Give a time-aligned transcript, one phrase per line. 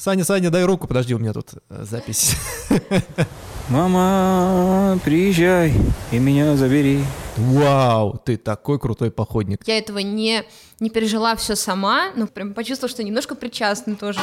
[0.00, 2.36] Саня, Саня, дай руку, подожди, у меня тут э, запись.
[3.68, 5.74] Мама, приезжай
[6.12, 7.02] и меня забери.
[7.36, 9.66] Вау, ты такой крутой походник.
[9.66, 10.44] Я этого не,
[10.78, 14.20] не пережила все сама, но прям почувствовала, что немножко причастна тоже.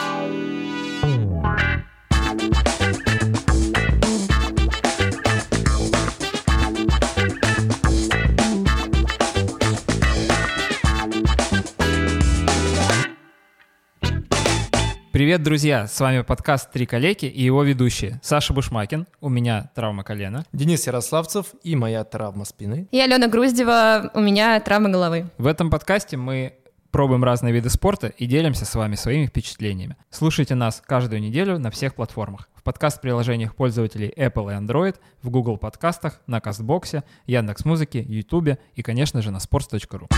[15.16, 15.88] Привет, друзья!
[15.88, 20.44] С вами подкаст «Три калеки» и его ведущие Саша Бушмакин, у меня травма колена.
[20.52, 22.90] Денис Ярославцев и моя травма спины.
[22.92, 25.30] И Алена Груздева, у меня травма головы.
[25.38, 26.56] В этом подкасте мы
[26.92, 29.96] пробуем разные виды спорта и делимся с вами своими впечатлениями.
[30.10, 32.50] Слушайте нас каждую неделю на всех платформах.
[32.54, 39.22] В подкаст-приложениях пользователей Apple и Android, в Google подкастах, на Кастбоксе, Яндекс.Музыке, Ютубе и, конечно
[39.22, 40.10] же, на sports.ru.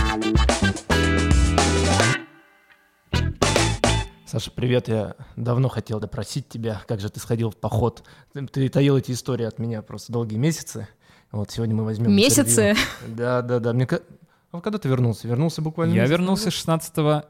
[4.30, 4.88] Саша, привет.
[4.88, 8.02] Я давно хотел допросить тебя, как же ты сходил в поход.
[8.34, 10.86] Ты, ты таил эти истории от меня просто долгие месяцы.
[11.32, 12.72] Вот сегодня мы возьмем Месяцы?
[12.72, 13.16] интервью.
[13.16, 13.72] Да, да, да.
[13.72, 13.88] Мне
[14.52, 15.26] А когда ты вернулся?
[15.26, 16.52] Вернулся буквально Я месяц вернулся назад?
[16.58, 17.22] 16 э,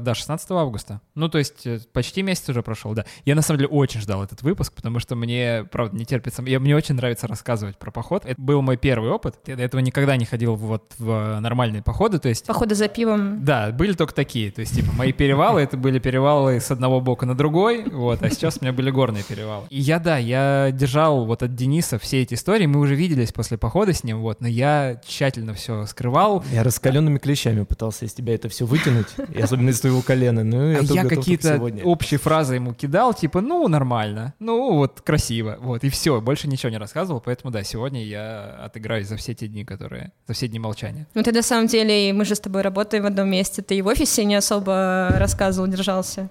[0.00, 1.00] да, 16 августа.
[1.14, 3.04] Ну, то есть э, почти месяц уже прошел, да.
[3.24, 6.42] Я на самом деле очень ждал этот выпуск, потому что мне, правда, не терпится.
[6.42, 8.24] Я, мне очень нравится рассказывать про поход.
[8.24, 9.36] Это был мой первый опыт.
[9.46, 13.44] Я до этого никогда не ходил вот в нормальные походы, то есть Походы за пивом.
[13.44, 14.50] да, были только такие.
[14.50, 18.30] То есть, типа, мои перевалы, это были перевалы с одного бока на другой, вот, а
[18.30, 19.66] сейчас у меня были горные перевалы.
[19.70, 23.58] И я, да, я держал вот от Дениса все эти истории, мы уже виделись после
[23.58, 28.34] похода с ним, вот, но я тщательно все скрывал, Я раскаленными клещами пытался из тебя
[28.34, 30.44] это все вытянуть, и особенно из твоего колена.
[30.44, 35.56] Ну, я, а я какие-то общие фразы ему кидал, типа, ну, нормально, ну, вот, красиво,
[35.60, 39.48] вот, и все, больше ничего не рассказывал, поэтому, да, сегодня я отыграюсь за все те
[39.48, 41.06] дни, которые, за все дни молчания.
[41.14, 43.82] Ну ты на самом деле, мы же с тобой работаем в одном месте, ты и
[43.82, 46.28] в офисе не особо рассказывал, держался.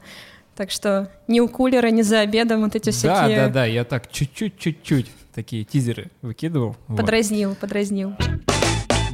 [0.55, 3.37] Так что ни у кулера, ни за обедом вот эти Да, всякие...
[3.37, 6.77] да, да, я так чуть-чуть, чуть-чуть такие тизеры выкидывал.
[6.87, 6.97] вот.
[6.97, 8.13] Подразнил, подразнил.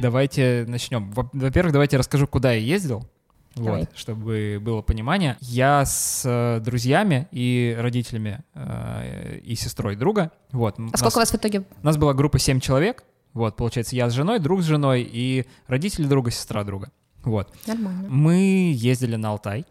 [0.00, 1.10] Давайте начнем.
[1.12, 3.04] Во- Во-первых, давайте расскажу, куда я ездил.
[3.54, 3.80] Давай.
[3.80, 5.36] Вот, чтобы было понимание.
[5.40, 10.32] Я с э, друзьями и родителями э, и сестрой друга.
[10.52, 11.60] Вот, А сколько у вас в итоге?
[11.82, 13.04] у нас была группа 7 человек.
[13.34, 16.90] Вот, получается, я с женой, друг с женой и родители друга, сестра друга.
[17.24, 17.52] Вот.
[17.66, 18.08] Нормально.
[18.08, 19.64] Мы ездили на Алтай.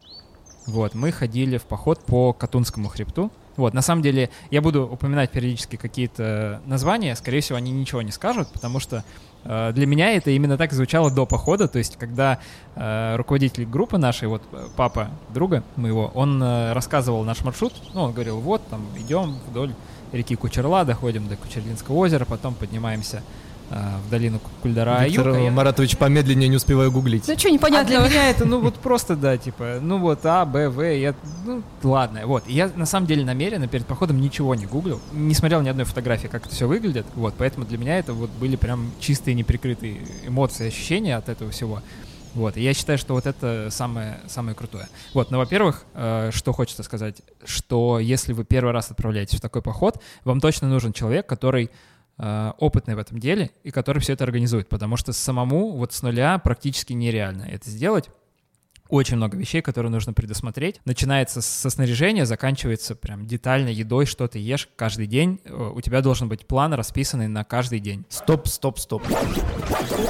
[0.67, 3.31] Вот, мы ходили в поход по Катунскому хребту.
[3.57, 8.11] Вот, на самом деле, я буду упоминать периодически какие-то названия, скорее всего, они ничего не
[8.11, 9.03] скажут, потому что
[9.43, 12.39] э, для меня это именно так звучало до похода, то есть, когда
[12.75, 18.03] э, руководитель группы нашей, вот э, папа друга моего, он э, рассказывал наш маршрут, ну,
[18.03, 19.73] он говорил, вот, там, идем вдоль
[20.11, 23.21] реки Кучерла, доходим до Кучерлинского озера, потом поднимаемся
[24.05, 25.41] в долину Кульдара Виктор Аюка.
[25.43, 27.27] Я- Маратович, помедленнее, не успеваю гуглить.
[27.27, 30.69] Ну что, а для меня это, ну вот просто, да, типа, ну вот А, Б,
[30.69, 31.15] В, я,
[31.45, 32.43] ну ладно, вот.
[32.47, 36.27] Я на самом деле намеренно перед походом ничего не гуглил, не смотрел ни одной фотографии,
[36.27, 40.67] как это все выглядит, вот, поэтому для меня это вот были прям чистые, неприкрытые эмоции,
[40.67, 41.81] ощущения от этого всего.
[42.33, 44.87] Вот, и я считаю, что вот это самое, самое крутое.
[45.13, 49.61] Вот, ну, во-первых, э, что хочется сказать, что если вы первый раз отправляетесь в такой
[49.61, 51.69] поход, вам точно нужен человек, который
[52.21, 56.01] э, опытный в этом деле и который все это организует, потому что самому вот с
[56.03, 58.09] нуля практически нереально это сделать.
[58.89, 60.81] Очень много вещей, которые нужно предусмотреть.
[60.83, 65.39] Начинается со снаряжения, заканчивается прям детальной едой, что ты ешь каждый день.
[65.45, 68.05] Э, У тебя должен быть план, расписанный на каждый день.
[68.09, 69.01] Стоп, стоп, стоп.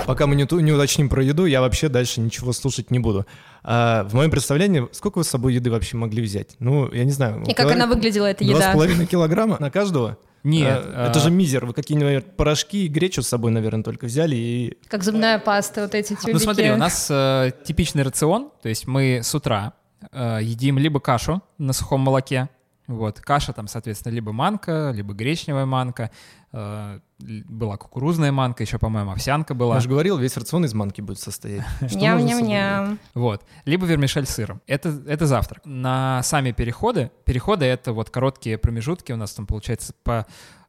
[0.08, 3.26] Пока мы не, ту- не уточним про еду, я вообще дальше ничего слушать не буду.
[3.64, 6.56] А, в моем представлении, сколько вы с собой еды вообще могли взять?
[6.58, 7.44] Ну, я не знаю.
[7.48, 8.74] И как она выглядела, эта Два с еда?
[8.74, 10.18] половиной килограмма на каждого?
[10.44, 11.66] Нет, А, это а, же мизер.
[11.66, 14.78] Вы какие-нибудь порошки и гречу с собой, наверное, только взяли и...
[14.88, 16.32] Как зубная паста, вот эти тюбики.
[16.32, 19.74] Ну смотри, у нас э, типичный рацион, то есть мы с утра
[20.12, 22.50] э, едим либо кашу на сухом молоке,
[22.88, 26.12] вот, каша там, соответственно, либо манка, либо гречневая манка,
[26.52, 29.76] э, была кукурузная манка, еще, по-моему, овсянка была.
[29.76, 31.64] Я же говорил, весь рацион из манки будет состоять.
[31.82, 33.00] Ням-ням-ням.
[33.14, 33.46] Вот.
[33.66, 34.62] Либо вермишель с сыром.
[34.68, 35.62] Это, это завтрак.
[35.66, 40.26] На сами переходы, переходы— это вот короткие промежутки у нас там получается по...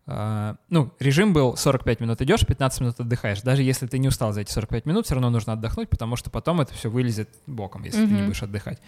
[0.06, 3.40] э, ну, режим был 45 минут идешь, 15 минут отдыхаешь.
[3.40, 6.30] Даже если ты не устал за эти 45 минут, все равно нужно отдохнуть, потому что
[6.30, 8.80] потом это все вылезет боком, если ты не будешь отдыхать.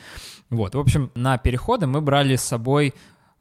[0.50, 0.74] Вот.
[0.74, 2.94] В общем, на переходы мы брали с собой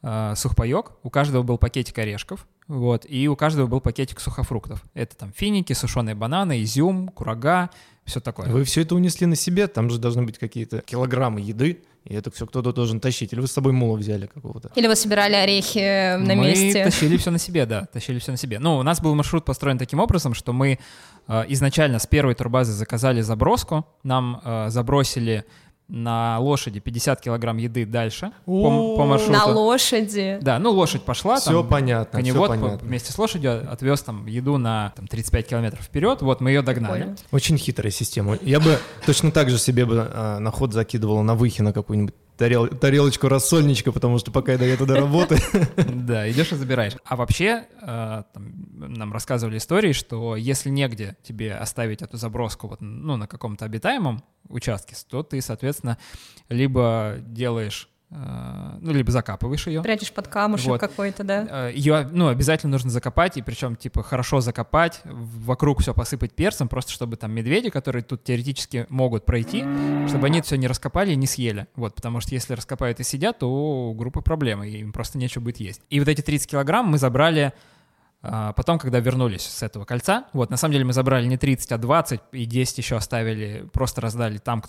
[0.03, 0.91] э, сухпайок.
[1.03, 2.45] У каждого был пакетик орешков.
[2.67, 4.83] Вот, и у каждого был пакетик сухофруктов.
[4.93, 7.69] Это там финики, сушеные бананы, изюм, курага,
[8.05, 8.47] все такое.
[8.47, 9.67] Вы все это унесли на себе?
[9.67, 13.33] Там же должны быть какие-то килограммы еды, и это все кто-то должен тащить.
[13.33, 14.71] Или вы с собой мула взяли какого-то?
[14.75, 16.83] Или вы собирали орехи э, на мы месте?
[16.83, 18.59] тащили все на себе, да, тащили все на себе.
[18.59, 20.79] Ну, у нас был маршрут построен таким образом, что мы
[21.27, 25.45] э, изначально с первой турбазы заказали заброску, нам э, забросили
[25.87, 29.33] на лошади 50 килограмм еды дальше по, по маршруту.
[29.33, 30.39] На лошади.
[30.41, 32.87] Да, ну лошадь пошла, Все там, понятно, все коневод по- понятно.
[32.87, 36.93] вместе с лошадью отвез там еду на там, 35 километров вперед, вот мы ее догнали.
[37.03, 37.17] Прикольно.
[37.31, 38.37] Очень хитрая система.
[38.41, 42.67] Я бы точно так же себе бы а, на ход закидывал на Выхино какую-нибудь тарел-
[42.67, 45.37] тарелочку рассольничка, потому что пока я доеду до работы.
[46.03, 46.93] Да, идешь и забираешь.
[47.05, 53.15] А вообще, э, нам рассказывали истории, что если негде тебе оставить эту заброску вот, ну,
[53.15, 55.97] на каком-то обитаемом участке, то ты, соответственно,
[56.49, 59.81] либо делаешь, ну, либо закапываешь ее.
[59.81, 60.79] Прячешь под камушек Вот.
[60.79, 61.69] какой-то, да?
[61.69, 66.91] Ее, ну, обязательно нужно закопать, и причем, типа, хорошо закопать, вокруг все посыпать перцем, просто
[66.91, 69.65] чтобы там медведи, которые тут теоретически могут пройти,
[70.07, 71.67] чтобы они все не раскопали и не съели.
[71.75, 75.57] Вот, потому что если раскопают и сидят, то у группы проблемы, им просто нечего будет
[75.57, 75.81] есть.
[75.89, 77.53] И вот эти 30 килограмм мы забрали
[78.21, 80.25] а, потом, когда вернулись с этого кольца.
[80.33, 84.01] Вот, на самом деле мы забрали не 30, а 20, и 10 еще оставили, просто
[84.01, 84.63] раздали там,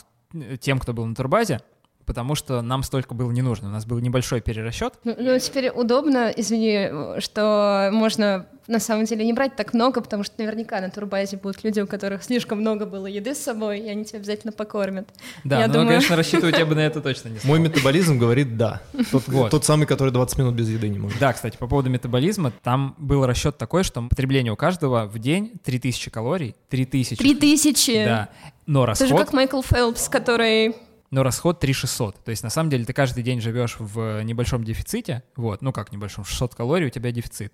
[0.60, 1.60] тем, кто был на турбазе,
[2.06, 3.68] потому что нам столько было не нужно.
[3.68, 9.26] У нас был небольшой перерасчет, Ну, ну, теперь удобно, извини, что можно на самом деле
[9.26, 12.86] не брать так много, потому что наверняка на турбазе будут люди, у которых слишком много
[12.86, 15.06] было еды с собой, и они тебя обязательно покормят.
[15.44, 17.50] Да, Я но, думаю- конечно, рассчитывать я бы на это точно не стал.
[17.50, 18.80] Мой метаболизм говорит «да».
[19.10, 19.50] Тот, Вот.
[19.50, 21.18] тот самый, который 20 минут без еды не может.
[21.18, 25.52] Да, кстати, по поводу метаболизма, там был расчет такой, что потребление у каждого в день
[25.62, 27.16] 3000 калорий, 3000.
[27.18, 28.02] Три тысячи!
[28.02, 28.28] Да,
[28.66, 30.74] но Это же расход, как Майкл Фелпс, который...
[31.14, 32.24] но расход 3600.
[32.24, 35.92] То есть, на самом деле, ты каждый день живешь в небольшом дефиците, вот, ну как
[35.92, 37.52] небольшом, 600 калорий у тебя дефицит,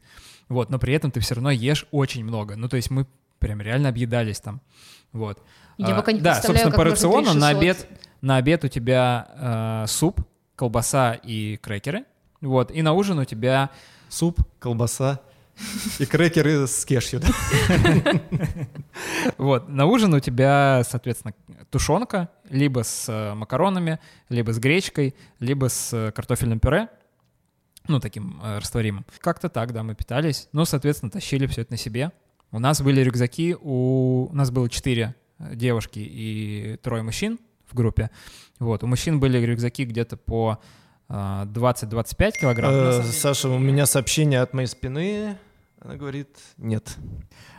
[0.48, 2.56] вот, но при этом ты все равно ешь очень много.
[2.56, 3.06] Ну, то есть мы
[3.38, 4.62] прям реально объедались там,
[5.12, 5.42] вот.
[5.76, 7.56] Я А, пока не Да, собственно, как по рациону на 3600.
[7.58, 7.88] обед,
[8.22, 10.22] на обед у тебя э, суп,
[10.56, 12.04] колбаса и крекеры,
[12.40, 13.70] вот, и на ужин у тебя
[14.08, 15.20] Суп, колбаса
[15.98, 17.20] и крекеры с кешью.
[17.20, 17.28] да?
[19.38, 21.34] Вот, на ужин у тебя, соответственно,
[21.70, 23.98] тушенка, либо с э, макаронами,
[24.28, 26.88] либо с гречкой, либо с э, картофельным пюре,
[27.88, 29.04] ну, таким э, растворимым.
[29.20, 30.48] Как-то так, да, мы питались.
[30.52, 32.12] Ну, соответственно, тащили все это на себе.
[32.52, 37.38] У нас были рюкзаки, у, у нас было четыре э, девушки и трое мужчин
[37.70, 38.10] в группе.
[38.58, 40.58] Вот, у мужчин были рюкзаки где-то по
[41.08, 42.72] э, 20-25 килограмм.
[42.74, 45.38] Э, деле- Саша, у меня сообщение от моей спины.
[45.81, 46.29] Она говорит
[46.59, 46.97] «нет».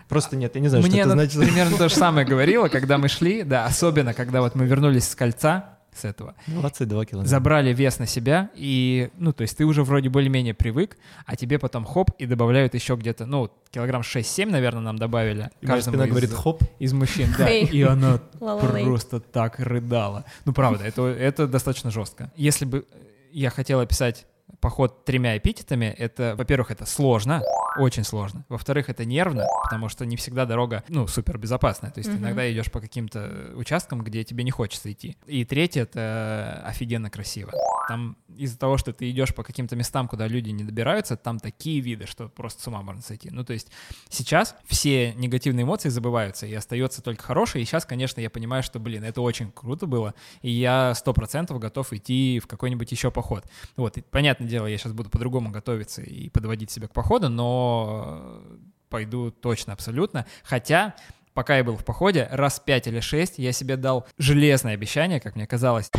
[0.07, 1.39] Просто нет, я не знаю, Мне что это значит.
[1.39, 5.15] примерно то же самое говорила, когда мы шли, да, особенно когда вот мы вернулись с
[5.15, 7.27] кольца, с этого, 22 килограмма.
[7.27, 11.59] забрали вес на себя, и, ну, то есть ты уже вроде более-менее привык, а тебе
[11.59, 15.49] потом хоп, и добавляют еще где-то, ну, килограмм 6-7, наверное, нам добавили.
[15.61, 16.61] И каждому спина из- говорит «хоп».
[16.79, 20.25] из мужчин, да, и она просто так рыдала.
[20.45, 22.31] Ну, правда, это, это достаточно жестко.
[22.35, 22.85] Если бы
[23.31, 24.25] я хотел описать
[24.59, 27.41] поход тремя эпитетами, это, во-первых, это сложно,
[27.77, 28.45] очень сложно.
[28.49, 31.91] Во-вторых, это нервно, потому что не всегда дорога, ну, супер безопасная.
[31.91, 32.25] То есть ты Мгм.
[32.25, 35.17] иногда идешь по каким-то участкам, где тебе не хочется идти.
[35.25, 37.53] И третье, это офигенно красиво.
[37.87, 41.81] Там из-за того, что ты идешь по каким-то местам, куда люди не добираются, там такие
[41.81, 43.29] виды, что просто с ума можно сойти.
[43.29, 43.69] Ну, то есть
[44.09, 47.63] сейчас все негативные эмоции забываются, и остается только хорошее.
[47.63, 51.59] И сейчас, конечно, я понимаю, что, блин, это очень круто было, и я сто процентов
[51.59, 53.43] готов идти в какой-нибудь еще поход.
[53.75, 57.60] Вот, и, понятное дело, я сейчас буду по-другому готовиться и подводить себя к походу, но
[58.89, 60.25] пойду точно, абсолютно.
[60.43, 60.95] Хотя
[61.33, 65.35] пока я был в походе, раз пять или шесть я себе дал железное обещание, как
[65.35, 65.89] мне казалось,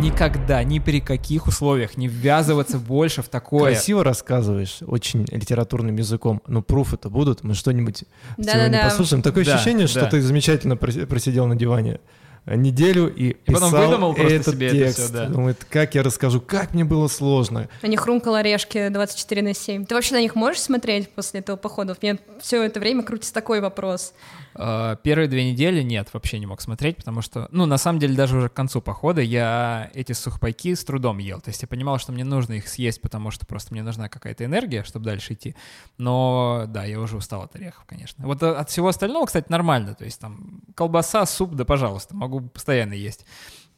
[0.00, 3.72] никогда, ни при каких условиях не ввязываться больше в такое.
[3.72, 6.42] Красиво рассказываешь, очень литературным языком.
[6.46, 7.98] Но пруфы-то будут, мы что-нибудь
[8.36, 8.84] сегодня Да-да-да.
[8.88, 9.22] послушаем.
[9.22, 10.10] Такое Да, ощущение, что да.
[10.10, 12.00] ты замечательно проси- просидел на диване
[12.46, 14.98] неделю и, потом писал выдумал просто этот себе это текст.
[14.98, 15.26] всё, да.
[15.26, 17.68] Думает, как я расскажу, как мне было сложно.
[17.82, 19.86] А не хрумкал орешки 24 на 7.
[19.86, 21.96] Ты вообще на них можешь смотреть после этого похода?
[22.02, 24.12] Мне все это время крутится такой вопрос.
[24.54, 28.14] Э, Первые две недели нет, вообще не мог смотреть, потому что, ну, на самом деле,
[28.14, 31.40] даже уже к концу похода я эти сухпайки с трудом ел.
[31.40, 34.44] То есть я понимал, что мне нужно их съесть, потому что просто мне нужна какая-то
[34.44, 35.54] энергия, чтобы дальше идти.
[35.98, 38.26] Но, да, я уже устал от орехов, конечно.
[38.26, 39.94] Вот э, от всего остального, кстати, нормально.
[39.94, 43.26] То есть там колбаса, суп, да, пожалуйста, могу постоянно есть.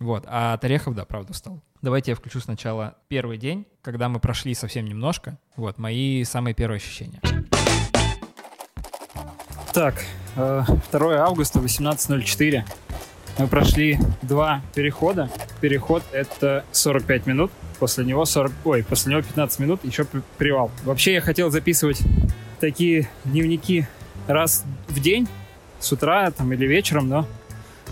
[0.00, 1.62] Вот, а от орехов, да, правда, устал.
[1.81, 5.38] Давайте я включу сначала первый день, когда мы прошли совсем немножко.
[5.57, 7.21] Вот, мои самые первые ощущения.
[9.75, 10.04] Так,
[10.37, 10.62] э,
[10.93, 12.62] 2 августа, 18.04.
[13.38, 15.28] Мы прошли два перехода.
[15.61, 17.50] Переход— это 45 минут.
[17.81, 18.52] После него 40...
[18.64, 20.07] Ой, после него 15 минут, еще
[20.38, 20.71] привал.
[20.85, 21.99] Вообще я хотел записывать
[22.61, 23.88] такие дневники
[24.28, 25.26] раз в день,
[25.81, 27.26] с утра там, или вечером, но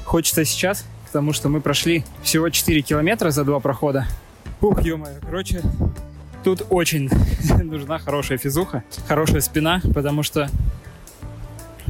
[0.05, 4.07] хочется сейчас, потому что мы прошли всего 4 километра за два прохода.
[4.61, 5.63] Ух, ё Короче,
[6.45, 7.11] тут очень
[7.65, 10.49] нужна хорошая физуха, хорошая спина, потому что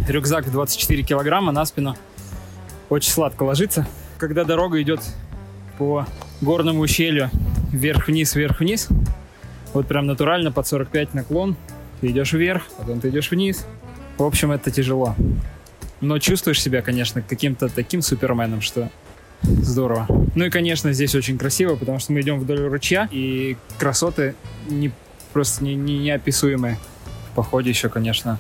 [0.09, 1.97] рюкзак в 24 килограмма на спину
[2.89, 3.87] очень сладко ложится.
[4.19, 5.01] когда дорога идет
[5.79, 6.07] по
[6.41, 7.31] горному ущелью
[7.73, 8.89] вверх-вниз, вверх-вниз,
[9.73, 11.57] вот прям натурально под 45 наклон,
[12.01, 13.67] ты идешь вверх, потом ты идешь вниз.
[14.19, 15.17] В общем, это тяжело.
[16.01, 18.91] Но чувствуешь себя, конечно, каким-то таким суперменом, что
[19.43, 20.07] здорово.
[20.35, 24.35] Ну и, конечно, здесь очень красиво, потому что мы идем вдоль ручья, и красоты
[24.69, 24.93] не,
[25.33, 26.79] просто не, не, неописуемые.
[27.33, 28.39] В походе еще, конечно,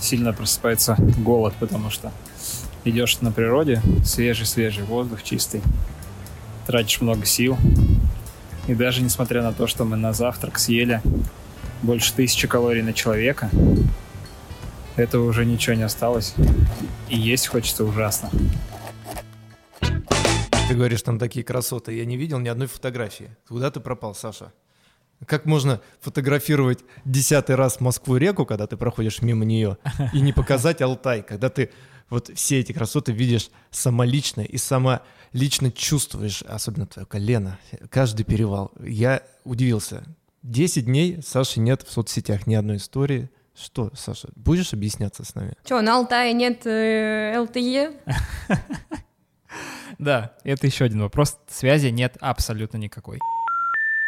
[0.00, 2.12] сильно просыпается голод, потому что
[2.84, 5.62] идешь на природе, свежий-свежий воздух, чистый,
[6.66, 7.56] тратишь много сил.
[8.66, 11.00] И даже несмотря на то, что мы на завтрак съели
[11.82, 13.50] больше тысячи калорий на человека,
[14.96, 16.34] этого уже ничего не осталось.
[17.08, 18.30] И есть хочется ужасно.
[19.80, 21.96] Ты говоришь, там такие красоты.
[21.96, 23.30] Я не видел ни одной фотографии.
[23.48, 24.52] Куда ты пропал, Саша?
[25.26, 29.78] Как можно фотографировать десятый раз Москву-реку, когда ты проходишь мимо нее,
[30.12, 31.70] и не показать Алтай, когда ты
[32.08, 37.58] вот все эти красоты видишь самолично и самолично чувствуешь, особенно твое колено,
[37.90, 38.72] каждый перевал.
[38.80, 40.04] Я удивился.
[40.42, 43.28] Десять дней Саши нет в соцсетях ни одной истории.
[43.54, 45.54] Что, Саша, будешь объясняться с нами?
[45.64, 47.92] Че, на Алтае нет э, ЛТЕ?
[49.98, 51.38] Да, это еще один вопрос.
[51.48, 53.18] Связи нет абсолютно никакой.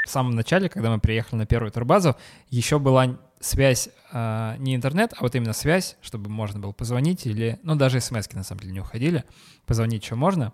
[0.03, 2.17] В самом начале, когда мы приехали на первую турбазу,
[2.49, 7.59] еще была связь, э, не интернет, а вот именно связь, чтобы можно было позвонить или,
[7.63, 9.25] ну, даже смс на самом деле не уходили.
[9.67, 10.53] Позвонить еще можно,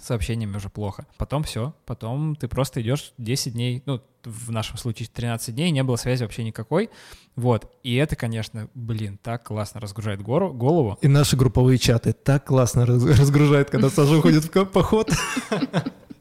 [0.00, 1.06] сообщениями уже плохо.
[1.16, 5.82] Потом все, потом ты просто идешь 10 дней, ну, в нашем случае 13 дней, не
[5.82, 6.90] было связи вообще никакой.
[7.36, 7.72] Вот.
[7.82, 10.98] И это, конечно, блин, так классно разгружает гору, голову.
[11.00, 15.12] И наши групповые чаты так классно разгружают, когда Саша уходит в поход.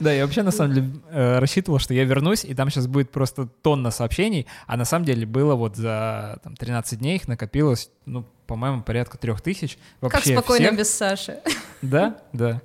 [0.00, 3.10] Да, я вообще на самом деле э, рассчитывал, что я вернусь, и там сейчас будет
[3.10, 7.90] просто тонна сообщений, а на самом деле было вот за там, 13 дней их накопилось,
[8.06, 9.78] ну, по-моему, порядка трех тысяч.
[10.00, 11.38] Как спокойно без Саши.
[11.80, 12.60] Да, да.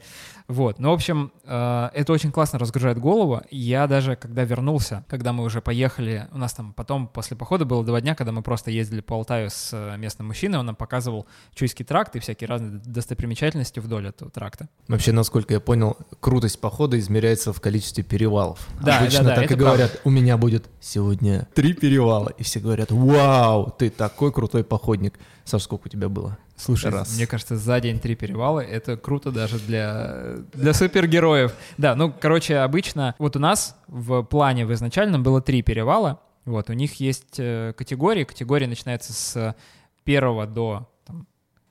[0.47, 3.41] Вот, ну, в общем, э, это очень классно разгружает голову.
[3.51, 7.83] Я даже, когда вернулся, когда мы уже поехали, у нас там потом после похода было
[7.83, 11.27] два дня, когда мы просто ездили по Алтаю с э, местным мужчиной, он нам показывал
[11.53, 14.69] Чуйский тракт и всякие разные достопримечательности вдоль этого тракта.
[14.87, 18.69] Вообще, насколько я понял, крутость похода измеряется в количестве перевалов.
[18.81, 20.01] Да, Обычно да, да, так и говорят, правда.
[20.05, 25.19] у меня будет сегодня три перевала, и все говорят, вау, ты такой крутой походник.
[25.47, 26.37] Саш, сколько у тебя было?
[26.57, 27.15] Слушай, раз.
[27.15, 31.53] мне кажется, за день три перевала— это круто даже для, для супергероев.
[31.77, 36.19] Да, ну, короче, обычно вот у нас в плане в изначальном было три перевала.
[36.43, 38.25] Вот, у них есть э, категории.
[38.25, 39.55] Категории начинаются с
[40.03, 41.25] первого до, там,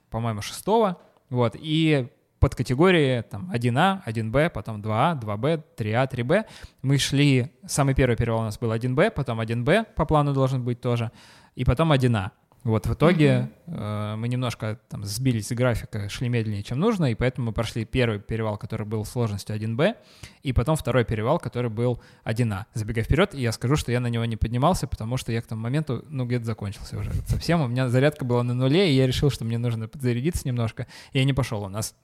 [0.08, 0.96] по-моему, шестого.
[1.28, 6.46] Вот, и под категории там 1А, 1Б, потом 2А, 2Б, 3А, 3Б.
[6.80, 10.80] Мы шли, самый первый перевал у нас был 1Б, потом 1Б по плану должен быть
[10.80, 11.10] тоже,
[11.54, 12.30] и потом 1А.
[12.66, 14.12] Вот в итоге mm-hmm.
[14.12, 17.84] э, мы немножко там сбились с графика, шли медленнее, чем нужно, и поэтому мы прошли
[17.84, 19.94] первый перевал, который был сложностью 1Б,
[20.42, 22.64] и потом второй перевал, который был 1А.
[22.74, 25.62] Забегая вперед, я скажу, что я на него не поднимался, потому что я к тому
[25.62, 27.60] моменту, ну, где-то закончился уже совсем.
[27.60, 31.18] У меня зарядка была на нуле, и я решил, что мне нужно подзарядиться немножко, и
[31.18, 31.62] я не пошел.
[31.62, 31.94] У нас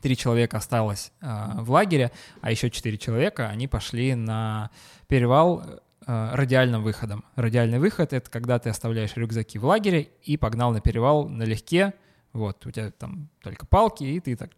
[0.00, 1.26] три человека осталось э,
[1.60, 2.10] в лагере,
[2.40, 4.70] а еще четыре человека, они пошли на
[5.06, 7.24] перевал Э, радиальным выходом.
[7.36, 11.94] Радиальный выход— это когда ты оставляешь рюкзаки в лагере и погнал на перевал налегке.
[12.32, 14.50] Вот, у тебя там только палки, и ты так...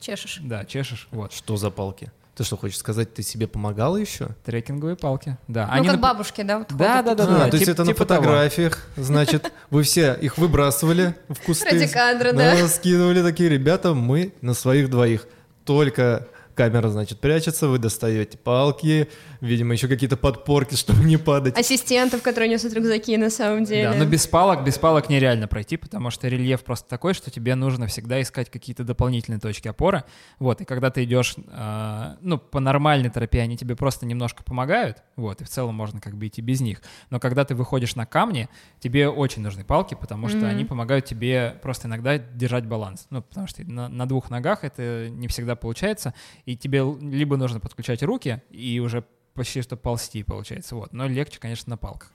[0.00, 0.40] Чешешь.
[0.42, 1.32] Да, чешешь, вот.
[1.32, 2.10] Что за палки?
[2.34, 4.30] Ты что, хочешь сказать, ты себе помогала еще?
[4.44, 5.66] Трекинговые палки, да.
[5.66, 6.02] Ну, Они как на...
[6.02, 6.58] бабушки, да?
[6.58, 7.44] Вот да, да, да, да.
[7.44, 11.70] А, то есть это на фотографиях, значит, вы все их выбрасывали в кусты.
[11.70, 12.66] Ради кадра, да.
[12.66, 15.28] Скидывали такие, ребята, мы на своих двоих.
[15.64, 19.08] Только камера, значит, прячется, вы достаете палки,
[19.40, 21.58] видимо, еще какие-то подпорки, чтобы не падать.
[21.58, 23.90] Ассистентов, которые несут рюкзаки на самом деле.
[23.90, 27.54] Да, но без палок, без палок нереально пройти, потому что рельеф просто такой, что тебе
[27.54, 30.04] нужно всегда искать какие-то дополнительные точки опоры.
[30.38, 35.02] Вот, и когда ты идешь, э, ну, по нормальной тропе, они тебе просто немножко помогают,
[35.16, 36.80] вот, и в целом можно как бы идти без них.
[37.10, 38.48] Но когда ты выходишь на камни,
[38.80, 40.50] тебе очень нужны палки, потому что mm-hmm.
[40.50, 43.06] они помогают тебе просто иногда держать баланс.
[43.10, 46.14] Ну, потому что на, на двух ногах это не всегда получается,
[46.46, 50.76] и тебе либо нужно подключать руки и уже почти что ползти, получается.
[50.76, 50.92] Вот.
[50.92, 52.12] Но легче, конечно, на палках.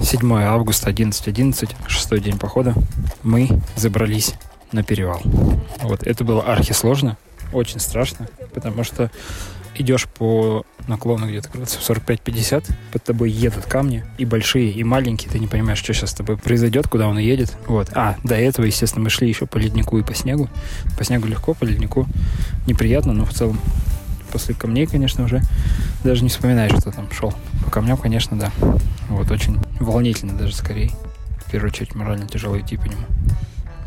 [0.00, 2.74] 7 августа, 11.11, шестой день похода.
[3.22, 4.34] Мы забрались
[4.72, 5.20] на перевал.
[5.80, 7.16] Вот, это было архисложно,
[7.52, 9.10] очень страшно, потому что
[9.82, 15.38] идешь по наклону где-то градусов 45-50, под тобой едут камни, и большие, и маленькие, ты
[15.38, 17.56] не понимаешь, что сейчас с тобой произойдет, куда он едет.
[17.66, 17.90] Вот.
[17.94, 20.48] А, до этого, естественно, мы шли еще по леднику и по снегу.
[20.98, 22.06] По снегу легко, по леднику
[22.66, 23.60] неприятно, но в целом
[24.32, 25.42] после камней, конечно, уже
[26.02, 27.34] даже не вспоминаешь, что там шел.
[27.64, 28.50] По камням, конечно, да.
[29.08, 30.90] Вот, очень волнительно даже скорее.
[31.46, 33.04] В первую очередь, морально тяжело идти по нему.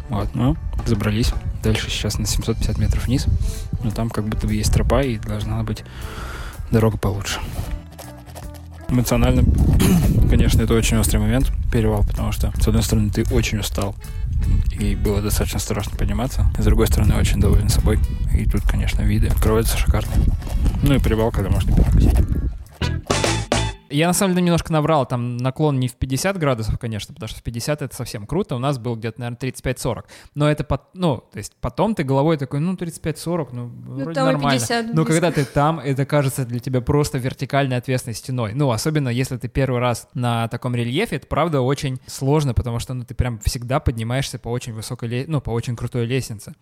[0.09, 1.31] Вот, ну, забрались.
[1.63, 3.25] Дальше сейчас на 750 метров вниз.
[3.83, 5.83] Но там как будто бы есть тропа и должна быть
[6.71, 7.39] дорога получше.
[8.87, 9.43] Эмоционально,
[10.29, 13.95] конечно, это очень острый момент, перевал, потому что, с одной стороны, ты очень устал,
[14.79, 16.45] и было достаточно страшно подниматься.
[16.57, 17.99] С другой стороны, очень доволен собой.
[18.33, 20.27] И тут, конечно, виды открываются шикарные.
[20.83, 22.15] Ну и привал, когда можно перекусить.
[23.95, 27.39] Я на самом деле немножко набрал, там наклон не в 50 градусов, конечно, потому что
[27.39, 30.03] в 50 это совсем круто, у нас был где-то, наверное, 35-40.
[30.35, 34.21] Но это, под, ну, то есть потом ты головой такой, ну, 35-40, ну, Ну, вроде
[34.21, 34.59] нормально.
[34.59, 38.53] 50 Но когда ты там, это кажется для тебя просто вертикальной ответственной стеной.
[38.53, 42.93] Ну, особенно если ты первый раз на таком рельефе, это правда очень сложно, потому что,
[42.93, 46.53] ну, ты прям всегда поднимаешься по очень высокой, ле- ну, по очень крутой лестнице.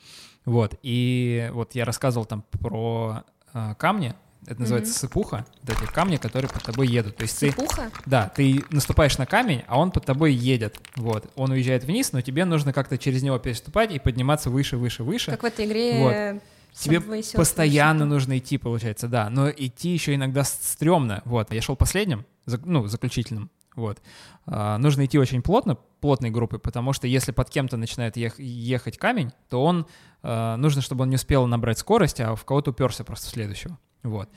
[0.46, 3.24] Вот, и вот я рассказывал там про
[3.54, 4.13] э, камни,
[4.48, 7.18] это называется сыпуха, вот эти камни, которые под тобой едут.
[7.18, 7.92] То есть ты, Пуха?
[8.06, 10.80] да, ты наступаешь на камень, а он под тобой едет.
[10.96, 15.04] Вот, он уезжает вниз, но тебе нужно как-то через него переступать и подниматься выше, выше,
[15.04, 15.32] выше.
[15.32, 16.42] Как в этой игре Вот.
[16.74, 17.02] Тебе
[17.36, 19.30] постоянно нужно идти, получается, да.
[19.30, 21.22] Но идти еще иногда стрёмно.
[21.26, 23.52] Вот, я шел последним, ну, заключительным.
[23.76, 24.02] Вот.
[24.46, 28.98] А, нужно идти очень плотно, плотной группой, потому что если под кем-то начинает ех- ехать
[28.98, 29.88] камень, то он,
[30.22, 33.78] а, нужно, чтобы он не успел набрать скорость, а в кого-то уперся просто в следующего.
[34.04, 34.30] Вот.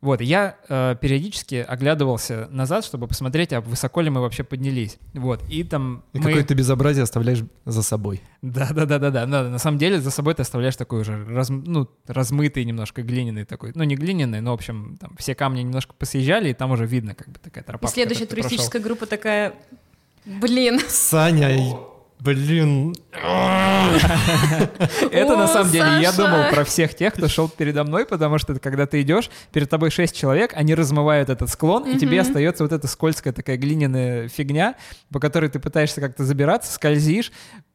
[0.00, 4.96] Вот, и я э, периодически оглядывался назад, чтобы посмотреть, а высоко ли мы вообще поднялись.
[5.12, 8.22] Вот, и там И мы- какое-то безобразие оставляешь за собой.
[8.40, 9.26] да, да, да, да, да.
[9.26, 9.42] да.
[9.50, 13.72] На самом деле за собой ты оставляешь такой уже раз, ну, размытый немножко глиняный такой.
[13.74, 17.14] Ну, не глиняный, но, в общем, там все камни немножко посъезжали, и там уже видно,
[17.14, 17.84] как бы такая тропа.
[17.84, 18.48] И следующая ты прошел.
[18.48, 19.52] туристическая группа такая,
[20.24, 21.50] блин, Саня,
[22.20, 22.94] блин.
[25.10, 28.58] Это на самом деле я думал про всех тех, кто шел передо мной, потому что
[28.58, 32.72] когда ты идешь, перед тобой шесть человек, они размывают этот склон, и тебе остается вот
[32.72, 34.76] эта скользкая такая глиняная фигня,
[35.12, 37.32] по которой ты пытаешься как-то забираться, скользишь.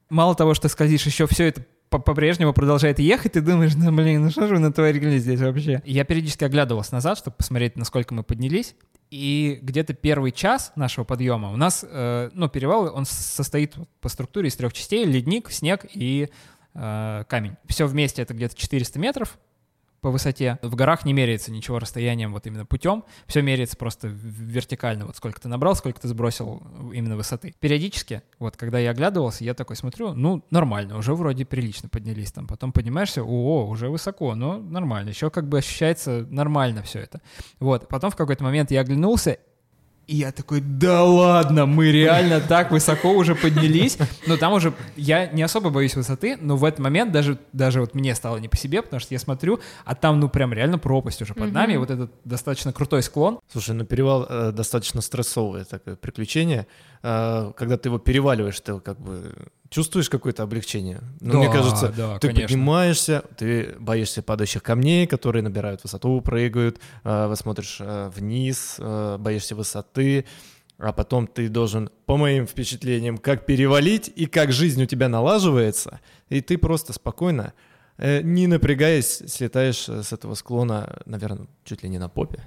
[0.10, 4.24] Мало того, что скользишь, еще все это по- по-прежнему продолжает ехать, ты думаешь, ну блин,
[4.24, 5.82] ну что же вы натворили здесь вообще?
[5.86, 8.76] Я периодически оглядывался назад, чтобы посмотреть, насколько мы поднялись.
[9.16, 14.50] И где-то первый час нашего подъема у нас, э, ну, перевал, он состоит по структуре
[14.50, 15.06] из трех частей.
[15.06, 16.30] Ледник, снег и
[16.74, 17.56] э, камень.
[17.66, 19.38] Все вместе это где-то 400 метров
[20.06, 20.60] по высоте.
[20.62, 23.06] В горах не меряется ничего расстоянием вот именно путем.
[23.26, 25.08] Все меряется просто вертикально.
[25.08, 26.62] Вот сколько ты набрал, сколько ты сбросил
[26.94, 27.56] именно высоты.
[27.60, 32.46] Периодически, вот когда я оглядывался, я такой смотрю, ну, нормально, уже вроде прилично поднялись там.
[32.46, 35.10] Потом поднимаешься, о, уже высоко, но нормально.
[35.10, 37.20] Еще как бы ощущается нормально все это.
[37.60, 37.88] Вот.
[37.88, 39.40] Потом в какой-то момент я оглянулся,
[40.08, 43.98] и я такой, да ладно, мы реально так высоко уже поднялись.
[44.28, 47.96] Но там уже, я не особо боюсь высоты, но в этот момент даже, даже вот
[47.96, 51.22] мне стало не по себе, потому что я смотрю, а там ну прям реально пропасть
[51.22, 53.40] уже под нами, вот этот достаточно крутой склон.
[53.52, 56.68] Слушай, ну перевал э, достаточно стрессовое такое приключение.
[57.08, 59.32] Э, когда ты его переваливаешь, ты как бы
[59.70, 61.02] чувствуешь какое-то облегчение.
[61.22, 62.48] Ну, Да, мне кажется, да, ты конечно.
[62.48, 69.18] поднимаешься, ты боишься падающих камней, которые набирают высоту, прыгают, э, вы смотришь э, вниз, э,
[69.20, 70.26] боишься высоты,
[70.80, 76.00] а потом ты должен, по моим впечатлениям, как перевалить и как жизнь у тебя налаживается,
[76.30, 77.54] и ты просто спокойно,
[77.98, 82.40] э, не напрягаясь, слетаешь э, с этого склона, наверное, чуть ли не на попе.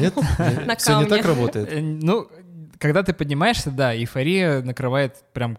[0.00, 0.14] Нет?
[0.78, 1.68] Все не так работает.
[1.70, 2.28] Э, Ну,
[2.84, 5.56] когда ты поднимаешься, да, эйфория накрывает прям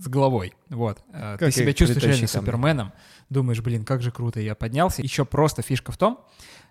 [0.00, 0.54] с головой.
[0.68, 1.02] Вот.
[1.12, 2.92] Э, Ты Как себя и чувствуешь реально суперменом.
[3.30, 5.02] Думаешь, блин, как же круто, я поднялся.
[5.02, 6.20] Еще просто фишка в том,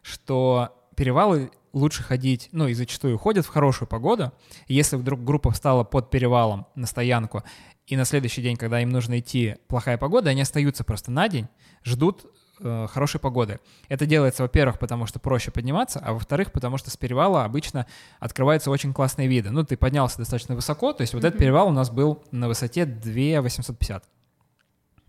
[0.02, 4.32] что перевалы лучше ходить, ну и зачастую ходят в хорошую погоду.
[4.70, 7.44] Если вдруг группа встала под перевалом на стоянку,
[7.86, 11.50] и на следующий день, когда им нужно идти плохая погода, они остаются просто на день,
[11.84, 13.60] ждут э, хорошей погоды.
[13.90, 17.86] Это делается, во-первых, потому что проще подниматься, а во-вторых, потому что с перевала обычно
[18.20, 19.50] открываются очень классные виды.
[19.50, 22.86] Ну, ты поднялся достаточно высоко, то есть вот этот перевал у нас был на высоте
[22.86, 24.04] 2850.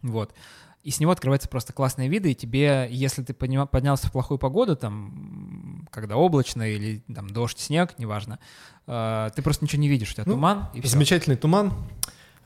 [0.02, 0.34] Вот.
[0.82, 4.74] И с него открываются просто классные виды, и тебе, если ты поднялся в плохую погоду,
[4.74, 8.40] там, когда облачно или там дождь, снег, неважно,
[8.88, 10.84] э, ты просто ничего не видишь, у тебя Ну, туман, и.
[10.84, 11.72] Замечательный туман.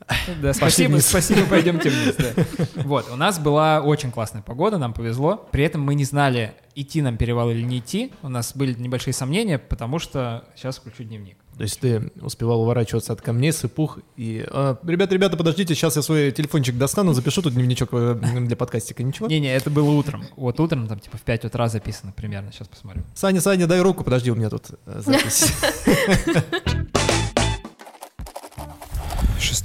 [0.41, 1.07] Да, спасибо, вниз.
[1.07, 2.15] спасибо, пойдемте вниз.
[2.17, 2.45] да.
[2.83, 5.47] Вот, у нас была очень классная погода, нам повезло.
[5.51, 8.11] При этом мы не знали, идти нам перевал или не идти.
[8.21, 11.37] У нас были небольшие сомнения, потому что сейчас включу дневник.
[11.57, 14.45] То есть ты успевал уворачиваться от камней, сыпух и...
[14.51, 19.01] «А, ребята, ребята, подождите, сейчас я свой телефончик достану, запишу тут дневничок э, для подкастика.
[19.01, 19.27] Ничего?
[19.27, 20.23] Не-не, это было утром.
[20.35, 23.01] Вот утром, там типа в 5 утра записано примерно, сейчас посмотрю.
[23.15, 25.51] Саня, Саня, дай руку, подожди, у меня тут э, запись.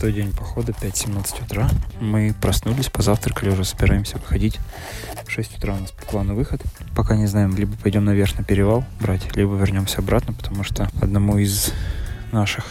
[0.03, 1.71] Шестой день похода, 5.17 утра.
[2.01, 4.59] Мы проснулись, позавтракали, уже собираемся выходить.
[5.25, 6.61] В 6 утра у нас по плану выход.
[6.97, 11.39] Пока не знаем, либо пойдем наверх на перевал брать, либо вернемся обратно, потому что одному
[11.39, 11.73] из
[12.33, 12.65] наших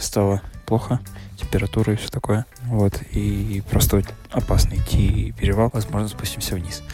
[0.00, 1.00] стало плохо,
[1.36, 2.46] температура и все такое.
[2.66, 6.84] Вот, и просто опасно идти перевал, возможно, спустимся вниз.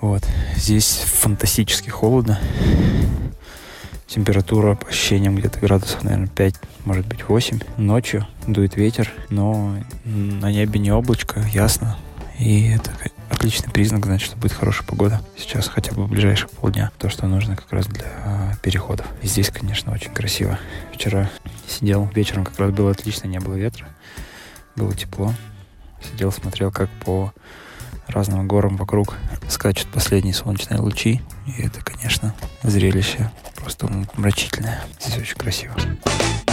[0.00, 0.22] Вот,
[0.54, 2.38] здесь фантастически холодно.
[4.08, 6.54] Температура по ощущениям где-то градусов, наверное, 5,
[6.86, 7.60] может быть 8.
[7.76, 11.98] Ночью дует ветер, но на небе не облачко, ясно.
[12.38, 12.90] И это
[13.28, 15.20] отличный признак, значит, что будет хорошая погода.
[15.36, 16.90] Сейчас хотя бы в ближайшие полдня.
[16.98, 19.06] То, что нужно как раз для переходов.
[19.22, 20.58] И здесь, конечно, очень красиво.
[20.94, 21.28] Вчера
[21.68, 23.88] сидел вечером, как раз было отлично, не было ветра.
[24.74, 25.34] Было тепло.
[26.02, 27.34] Сидел, смотрел, как по
[28.06, 29.16] разным горам вокруг
[29.48, 31.20] скачут последние солнечные лучи.
[31.46, 33.30] И это, конечно, зрелище
[33.68, 34.80] просто мрачительное.
[34.98, 35.74] Здесь очень красиво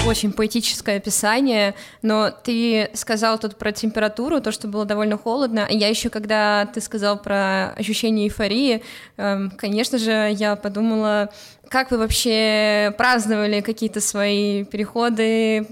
[0.05, 1.73] очень поэтическое описание,
[2.03, 5.65] но ты сказал тут про температуру, то, что было довольно холодно.
[5.67, 8.83] Я еще, когда ты сказал про ощущение эйфории,
[9.17, 11.29] эм, конечно же, я подумала,
[11.69, 15.65] как вы вообще праздновали какие-то свои переходы,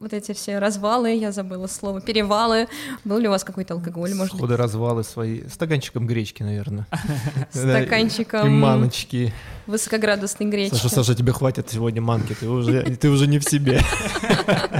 [0.00, 2.68] вот эти все развалы, я забыла слово, перевалы.
[3.04, 5.46] Был ли у вас какой-то алкоголь, может Сходы, развалы свои.
[5.46, 6.86] Стаканчиком гречки, наверное.
[7.50, 8.46] Стаканчиком.
[8.46, 9.32] И маночки.
[9.66, 10.74] Высокоградусной гречки.
[10.74, 13.80] Саша, Саша, тебе хватит сегодня манки, ты уже, ты уже не в себе.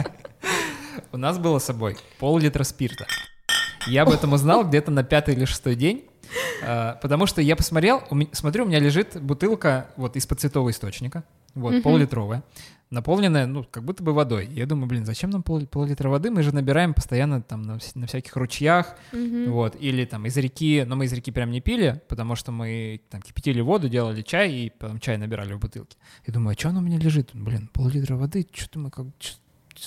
[1.12, 3.06] У нас было с собой пол-литра спирта.
[3.86, 6.04] Я об этом узнал где-то на пятый или шестой день.
[6.62, 8.02] А, потому что я посмотрел,
[8.32, 12.44] смотрю, у меня лежит бутылка вот из-под цветового источника, вот, пол-литровая
[12.90, 14.48] наполненная, ну, как будто бы водой.
[14.50, 16.30] Я думаю, блин, зачем нам пол, пол-литра воды?
[16.30, 19.48] Мы же набираем постоянно там на, на всяких ручьях, mm-hmm.
[19.48, 23.00] вот, или там из реки, но мы из реки прям не пили, потому что мы
[23.08, 25.96] там кипятили воду, делали чай и потом чай набирали в бутылке.
[26.26, 27.30] Я думаю, а что она у меня лежит?
[27.32, 29.06] Блин, пол-литра воды, что-то мы как...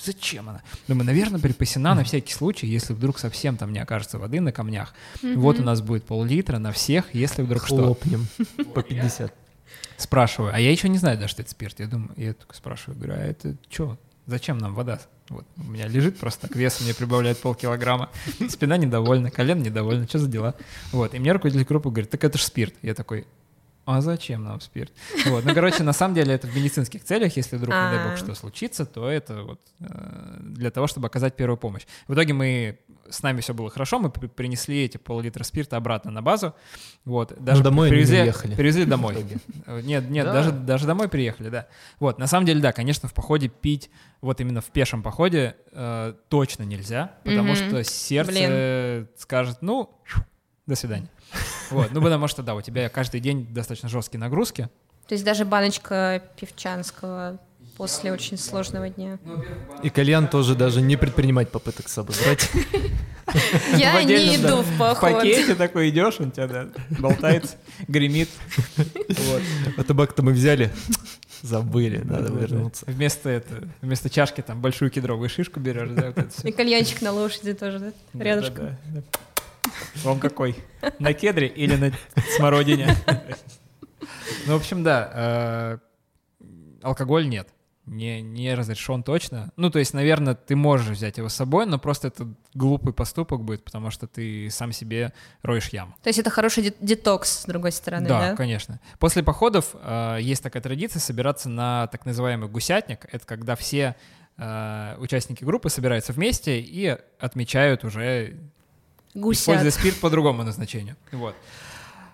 [0.02, 0.62] Зачем она?
[0.88, 4.94] Думаю, наверное, припасена на всякий случай, если вдруг совсем там не окажется воды на камнях.
[5.22, 5.36] Mm-hmm.
[5.36, 8.26] Вот у нас будет пол-литра на всех, если вдруг Хлопнем
[8.58, 8.64] что.
[8.64, 9.43] по 50.
[9.96, 11.80] Спрашиваю, а я еще не знаю даже, что это спирт.
[11.80, 13.98] Я думаю, я только спрашиваю, говорю, а это что?
[14.26, 15.00] Зачем нам вода?
[15.28, 18.10] Вот, у меня лежит просто так, вес мне прибавляет полкилограмма,
[18.50, 20.54] спина недовольна, колен недовольна, что за дела?
[20.92, 22.74] Вот, и мне руководитель группы говорит, так это же спирт.
[22.82, 23.26] Я такой,
[23.86, 24.92] а зачем нам спирт?
[25.26, 28.16] Вот, ну, короче, на самом деле это в медицинских целях, если вдруг, не дай бог,
[28.16, 31.82] что случится, то это вот э, для того, чтобы оказать первую помощь.
[32.08, 36.22] В итоге мы, с нами все было хорошо, мы принесли эти пол-литра спирта обратно на
[36.22, 36.54] базу,
[37.04, 38.54] вот, даже ну, домой привезли, приехали.
[38.54, 39.16] Привезли домой.
[39.66, 40.32] Нет, нет, да.
[40.32, 41.66] даже, даже домой приехали, да.
[42.00, 43.90] Вот, на самом деле, да, конечно, в походе пить,
[44.22, 47.68] вот именно в пешем походе э, точно нельзя, потому mm-hmm.
[47.68, 49.08] что сердце Блин.
[49.18, 49.90] скажет, ну,
[50.66, 51.08] до свидания.
[51.70, 54.68] Вот, ну потому что, да, у тебя каждый день достаточно жесткие нагрузки.
[55.08, 57.38] То есть даже баночка певчанского
[57.76, 59.18] после очень сложного дня.
[59.82, 62.50] И кальян тоже даже не предпринимать попыток с собой брать.
[63.76, 65.10] Я не иду в поход.
[65.10, 67.56] В пакете такой идешь, он тебя да, болтается,
[67.88, 68.28] гремит.
[69.76, 70.70] А табак-то мы взяли,
[71.42, 72.84] забыли, надо вернуться.
[72.86, 77.54] Вместо, это, вместо чашки там большую кедровую шишку берешь, да, вот И кальянчик на лошади
[77.54, 77.78] тоже,
[78.12, 78.76] да, рядышком.
[80.02, 80.56] Вам какой?
[80.98, 81.92] На кедре или на
[82.36, 82.94] смородине?
[84.46, 85.78] Ну, в общем, да, э,
[86.82, 87.48] алкоголь нет.
[87.86, 89.52] Не, не разрешен точно.
[89.56, 93.42] Ну, то есть, наверное, ты можешь взять его с собой, но просто это глупый поступок
[93.42, 95.94] будет, потому что ты сам себе роешь яму.
[96.02, 98.30] То есть это хороший детокс, с другой стороны, да?
[98.30, 98.80] Да, конечно.
[98.98, 103.06] После походов э, есть такая традиция собираться на так называемый гусятник.
[103.12, 103.96] Это когда все
[104.38, 108.38] э, участники группы собираются вместе и отмечают уже
[109.14, 109.42] Гусят.
[109.42, 110.96] Используя спирт по другому назначению.
[111.12, 111.34] Вот.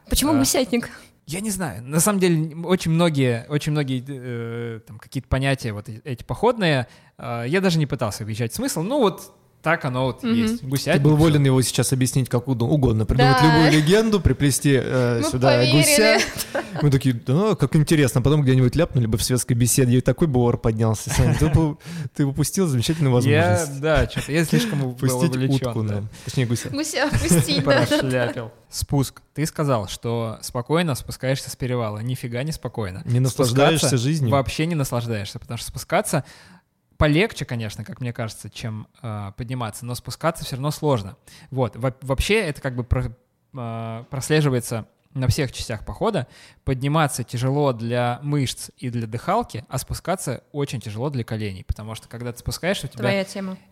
[0.08, 0.90] Почему а, гусятник?
[1.26, 1.82] Я не знаю.
[1.82, 7.44] На самом деле, очень многие, очень многие э, там, какие-то понятия вот эти походные, э,
[7.46, 8.82] я даже не пытался объезжать смысл.
[8.82, 10.32] Ну вот так оно вот угу.
[10.32, 10.62] есть.
[10.64, 11.02] Гусятник.
[11.02, 13.04] Ты был волен его сейчас объяснить как угодно.
[13.04, 13.46] Придумать да.
[13.46, 15.76] любую легенду, приплести э, сюда поверили.
[15.76, 16.18] гуся.
[16.82, 18.22] Мы такие, да, как интересно.
[18.22, 21.10] Потом где-нибудь ляпнули бы в светской беседе, и такой бы ор поднялся.
[21.38, 21.76] Ты,
[22.14, 23.74] ты упустил замечательную возможность.
[23.74, 26.08] Я, да, что-то я слишком Пустить утку нам.
[26.24, 26.70] Точнее, гуся.
[26.70, 27.86] Гуся опустить, да.
[27.86, 28.52] Прошляпил.
[28.70, 29.20] Спуск.
[29.34, 31.98] Ты сказал, что спокойно спускаешься с перевала.
[31.98, 33.02] Нифига не спокойно.
[33.04, 34.30] Не наслаждаешься жизнью?
[34.30, 36.24] Вообще не наслаждаешься, потому что спускаться
[37.00, 41.16] полегче, конечно, как мне кажется, чем э, подниматься, но спускаться все равно сложно.
[41.50, 43.16] Вот, Во вообще это как бы про,
[43.54, 46.26] э, прослеживается на всех частях похода.
[46.64, 52.06] Подниматься тяжело для мышц и для дыхалки, а спускаться очень тяжело для коленей, потому что
[52.06, 53.04] когда ты спускаешься, у тебя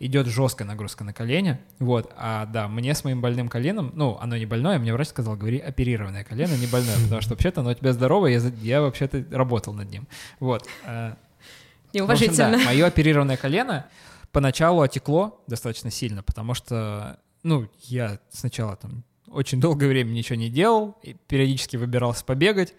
[0.00, 1.58] идет жесткая нагрузка на колени.
[1.80, 5.36] Вот, а да, мне с моим больным коленом, ну, оно не больное, мне врач сказал,
[5.36, 9.22] говори оперированное колено, не больное, потому что вообще-то оно у тебя здоровое, я, я вообще-то
[9.30, 10.08] работал над ним.
[10.40, 10.66] Вот.
[11.92, 12.48] Неуважительно.
[12.48, 13.86] общем, да, мое оперированное колено
[14.32, 20.50] поначалу отекло достаточно сильно, потому что, ну, я сначала там очень долгое время ничего не
[20.50, 22.74] делал, и периодически выбирался побегать,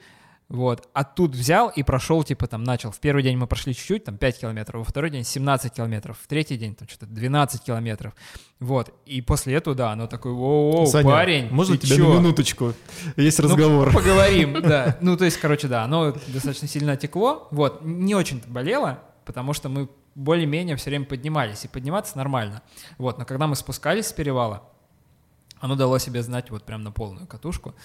[0.50, 0.90] Вот.
[0.94, 2.90] А тут взял и прошел, типа, там, начал.
[2.92, 6.28] В первый день мы прошли чуть-чуть, там, 5 километров, во второй день 17 километров, в
[6.28, 8.14] третий день, там, что-то 12 километров.
[8.60, 8.92] Вот.
[9.06, 12.74] И после этого, да, оно такой, о, Саня, парень, можно ты тебя чё?» на минуточку?
[13.16, 13.94] Есть Ну, разговор.
[13.94, 14.98] поговорим, да.
[15.02, 17.48] Ну, то есть, короче, да, оно достаточно сильно текло.
[17.52, 17.84] Вот.
[17.84, 22.64] Не очень болело, потому что мы более-менее все время поднимались, и подниматься нормально.
[22.98, 23.20] Вот.
[23.20, 24.64] Но когда мы спускались с перевала,
[25.60, 27.76] оно дало себе знать вот прям на полную катушку.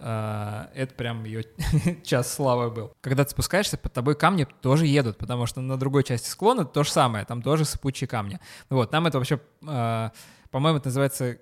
[0.00, 1.44] А, Это прям ее
[2.04, 2.92] час славы был.
[3.00, 6.82] Когда ты спускаешься, под тобой камни тоже едут, потому что на другой части склона то
[6.82, 8.38] же самое, там тоже сыпучие камни.
[8.70, 10.12] Вот, нам это вообще, а,
[10.50, 11.38] по-моему, это называется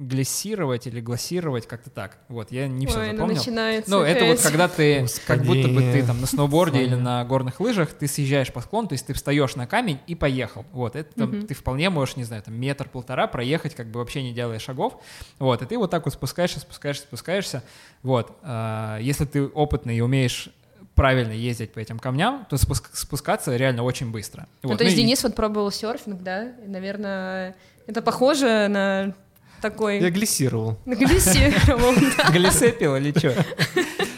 [0.00, 2.18] глиссировать или глассировать, как-то так.
[2.28, 3.36] Вот, я не все Ой, ну запомнил.
[3.36, 6.06] начинается Ну, это вот когда ты, как будто бы ты Господи.
[6.06, 9.56] там на сноуборде или на горных лыжах, ты съезжаешь по склону, то есть ты встаешь
[9.56, 10.64] на камень и поехал.
[10.72, 11.46] Вот, это там, Мгм.
[11.46, 14.94] ты вполне можешь, не знаю, там метр-полтора проехать, как бы вообще не делая шагов.
[15.38, 17.62] Вот, и ты вот так вот спускаешься, спускаешься, спускаешься.
[18.02, 20.48] Вот, а, если ты опытный и умеешь
[20.94, 24.46] правильно ездить по этим камням, то спуск- спускаться реально очень быстро.
[24.62, 26.48] Ну, Вот, то есть и- Денис вот пробовал серфинг, да?
[26.64, 27.54] И, наверное,
[27.86, 29.14] это похоже на
[29.60, 30.00] такой...
[30.00, 30.78] Я глиссировал.
[30.86, 32.30] Глиссировал, да.
[32.32, 33.34] Глисепил или что?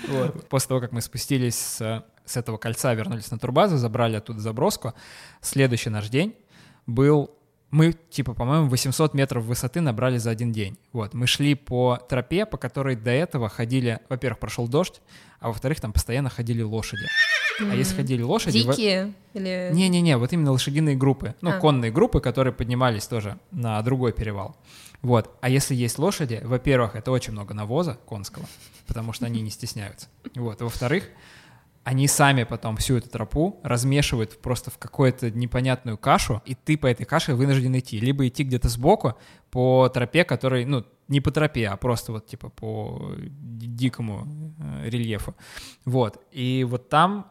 [0.09, 0.46] Вот.
[0.48, 4.92] После того, как мы спустились с, с этого кольца, вернулись на турбазу, забрали оттуда заброску,
[5.40, 6.35] следующий наш день
[6.87, 7.31] был...
[7.70, 10.76] Мы, типа, по-моему, 800 метров высоты набрали за один день.
[10.92, 14.00] Вот, мы шли по тропе, по которой до этого ходили...
[14.11, 15.00] Во-первых, прошел дождь,
[15.40, 17.07] а во-вторых, там постоянно ходили лошади.
[17.61, 18.62] А если ходили лошади...
[18.66, 19.70] во- Дикие или...
[19.72, 21.59] не-не-не, вот именно лошадиные группы, ну, А.
[21.59, 24.55] конные группы, которые поднимались тоже на другой перевал.
[25.02, 25.36] Вот.
[25.40, 28.46] А если есть лошади, во-первых, это очень много навоза конского,
[28.86, 30.08] потому что они не стесняются.
[30.36, 30.62] Вот.
[30.62, 31.08] А во-вторых,
[31.84, 36.86] они сами потом всю эту тропу размешивают просто в какую-то непонятную кашу, и ты по
[36.86, 37.98] этой каше вынужден идти.
[37.98, 39.16] Либо идти где-то сбоку
[39.50, 44.88] по тропе, который, ну, не по тропе, а просто вот типа по ди- дикому э,
[44.88, 45.34] рельефу.
[45.84, 46.24] Вот.
[46.30, 47.26] И вот там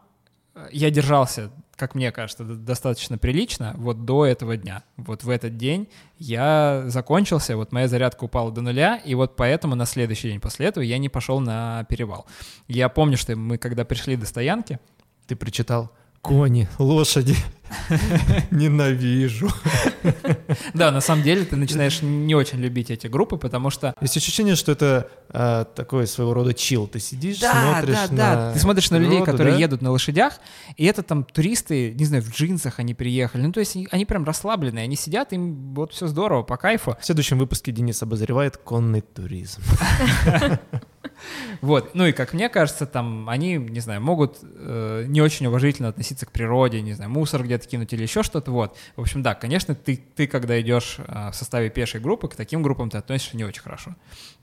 [0.70, 1.50] я держался,
[1.82, 4.84] как мне кажется, достаточно прилично вот до этого дня.
[4.96, 9.74] Вот в этот день я закончился, вот моя зарядка упала до нуля, и вот поэтому
[9.74, 12.24] на следующий день после этого я не пошел на перевал.
[12.68, 14.78] Я помню, что мы когда пришли до стоянки,
[15.26, 15.90] Ты прочитал
[16.20, 17.34] «Кони, лошади,
[18.50, 19.48] ненавижу».
[20.74, 24.56] да, на самом деле ты начинаешь не очень любить эти группы, потому что Есть ощущение,
[24.56, 26.86] что это а, такой своего рода чил.
[26.86, 28.52] Ты сидишь, Да, смотришь да, на да.
[28.52, 29.60] Ты смотришь на людей, природу, которые да?
[29.60, 30.34] едут на лошадях,
[30.76, 33.42] и это там туристы, не знаю, в джинсах они приехали.
[33.42, 36.96] Ну, то есть они- они прям расслабленные, они сидят, им вот все здорово, по кайфу.
[37.00, 39.62] В следующем выпуске Денис обозревает конный туризм.
[41.60, 41.94] Вот.
[41.94, 46.26] Ну и как мне кажется, там они, не знаю, могут э, не очень уважительно относиться
[46.26, 48.50] к природе, не знаю, мусор где-то кинуть или еще что-то.
[48.50, 48.76] Вот.
[48.96, 52.62] В общем, да, конечно, ты, ты когда идешь э, в составе пешей группы, к таким
[52.62, 53.94] группам ты относишься не очень хорошо.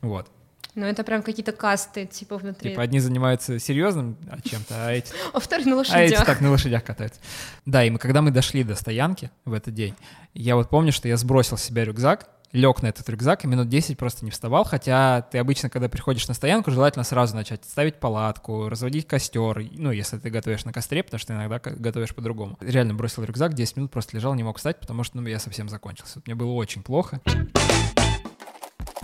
[0.01, 0.29] Вот.
[0.75, 2.71] Ну, это прям какие-то касты, типа, внутри.
[2.71, 6.25] Типа одни занимаются серьезным а, чем-то, а эти А вторых на А эти лошадях.
[6.25, 7.19] так на лошадях катаются.
[7.65, 9.95] Да, и мы, когда мы дошли до стоянки в этот день,
[10.34, 13.69] я вот помню, что я сбросил с себя рюкзак, лег на этот рюкзак и минут
[13.69, 17.95] 10 просто не вставал, хотя ты обычно, когда приходишь на стоянку, желательно сразу начать ставить
[17.95, 22.57] палатку, разводить костер, ну, если ты готовишь на костре, потому что иногда готовишь по-другому.
[22.59, 25.69] Реально бросил рюкзак, 10 минут просто лежал, не мог встать, потому что ну, я совсем
[25.69, 26.21] закончился.
[26.25, 27.21] Мне было очень плохо.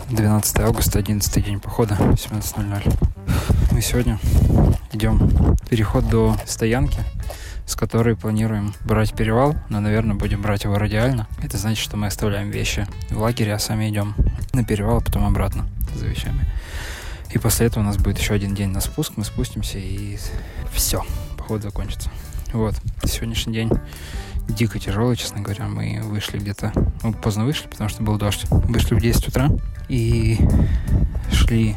[0.10, 3.72] 12 августа, 11 день похода, 17.00.
[3.72, 4.20] Мы сегодня
[4.94, 7.00] идем переход до стоянки,
[7.66, 11.28] с которой планируем брать перевал, но, наверное, будем брать его радиально.
[11.42, 14.16] Это значит, что мы оставляем вещи в лагере, а сами идем
[14.54, 16.46] на перевал, а потом обратно за вещами.
[17.32, 20.18] И после этого у нас будет еще один день на спуск, мы спустимся и
[20.72, 21.04] все,
[21.38, 22.10] поход закончится.
[22.54, 23.70] Вот, сегодняшний день
[24.48, 25.68] дико тяжелый, честно говоря.
[25.68, 26.72] Мы вышли где-то,
[27.04, 28.46] мы поздно вышли, потому что был дождь.
[28.50, 29.50] Вышли в 10 утра
[29.90, 30.40] и
[31.32, 31.76] шли,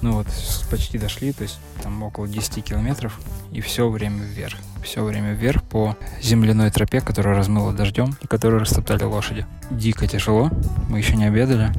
[0.00, 0.28] ну вот,
[0.70, 3.20] почти дошли, то есть там около 10 километров,
[3.52, 4.56] и все время вверх.
[4.82, 9.46] Все время вверх по земляной тропе, которая размыла дождем и которую растоптали лошади.
[9.70, 10.50] Дико тяжело,
[10.88, 11.72] мы еще не обедали,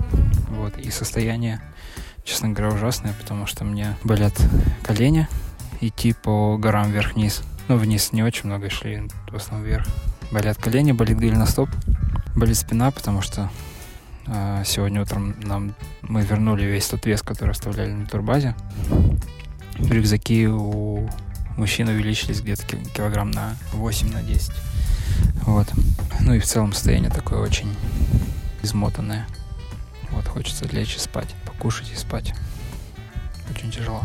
[0.50, 1.62] вот, и состояние,
[2.24, 4.34] честно говоря, ужасное, потому что мне болят
[4.84, 5.28] колени,
[5.82, 7.42] идти по горам вверх-вниз.
[7.68, 9.88] Ну, вниз не очень много шли, в основном вверх.
[10.32, 11.70] Болят колени, болит голеностоп,
[12.36, 13.50] болит спина, потому что
[14.28, 18.56] а, сегодня утром нам мы вернули весь тот вес, который оставляли на турбазе.
[19.80, 21.10] Рюкзаки у
[21.60, 24.52] мужчин увеличились где-то ки- килограмм на 8 на 10.
[25.42, 25.68] Вот.
[26.22, 27.76] Ну и в целом состояние такое очень
[28.64, 29.28] измотанное.
[30.12, 32.34] Вот, хочется лечь и спать, покушать и спать.
[33.52, 34.02] Очень тяжело.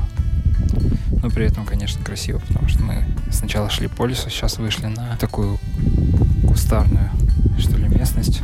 [1.22, 5.16] Но при этом, конечно, красиво, потому что мы сначала шли по лесу, сейчас вышли на
[5.16, 5.58] такую
[6.46, 7.10] кустарную,
[7.58, 8.42] что ли, местность.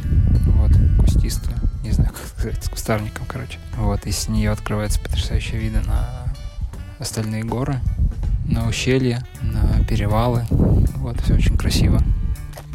[0.57, 1.57] Вот, кустистую.
[1.83, 3.59] Не знаю, как сказать, с кустарником, короче.
[3.77, 6.33] Вот, и с нее открываются потрясающие виды на
[6.99, 7.81] остальные горы,
[8.51, 10.45] на ущелья, на перевалы.
[10.51, 12.01] Вот, все очень красиво.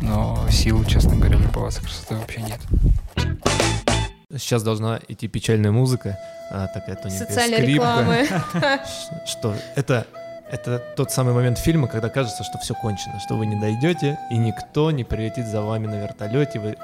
[0.01, 2.59] Но сил, честно говоря, любоваться красотой вообще нет.
[4.37, 6.17] Сейчас должна идти печальная музыка,
[6.51, 7.71] а, такая тоненькая Социальной скрипка.
[7.73, 8.27] рекламы.
[9.27, 10.05] Что это,
[10.51, 14.37] это тот самый момент фильма, когда кажется, что все кончено, что вы не дойдете, и
[14.37, 16.75] никто не прилетит за вами на вертолете, вы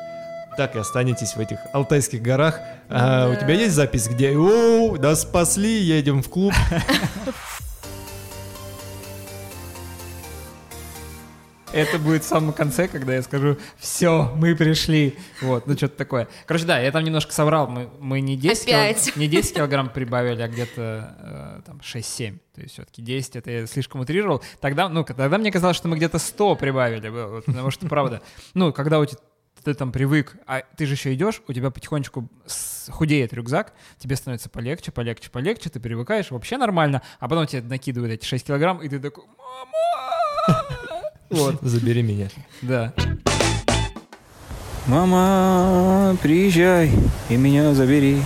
[0.58, 2.60] так и останетесь в этих Алтайских горах.
[2.90, 3.36] А, у Да.
[3.42, 6.54] тебя есть запись, где «Оу, да спасли, едем в клуб»?
[11.74, 15.18] Это будет в самом конце, когда я скажу, все, мы пришли.
[15.42, 16.28] Вот, ну что-то такое.
[16.46, 17.68] Короче, да, я там немножко соврал.
[17.68, 19.16] Мы, мы не, 10 кило- Опять.
[19.16, 22.40] не 10 килограмм прибавили, а где-то э, там 6-7.
[22.56, 24.44] То есть все-таки 10 это я слишком утрировал.
[24.60, 27.08] Тогда, ну, тогда мне казалось, что мы где-то 100 прибавили.
[27.08, 28.22] вот, потому что, правда,
[28.54, 29.20] ну, когда у тебя
[29.64, 32.28] ты там привык, а ты же еще идешь, у тебя потихонечку
[32.90, 38.12] худеет рюкзак, тебе становится полегче, полегче, полегче, ты привыкаешь, вообще нормально, а потом тебе накидывают
[38.12, 40.66] эти 6 килограмм, и ты такой, мама!
[41.32, 42.28] Вот, Забери меня.
[42.62, 42.94] да.
[44.88, 46.92] Мама, приезжай
[47.30, 48.18] и меня забери.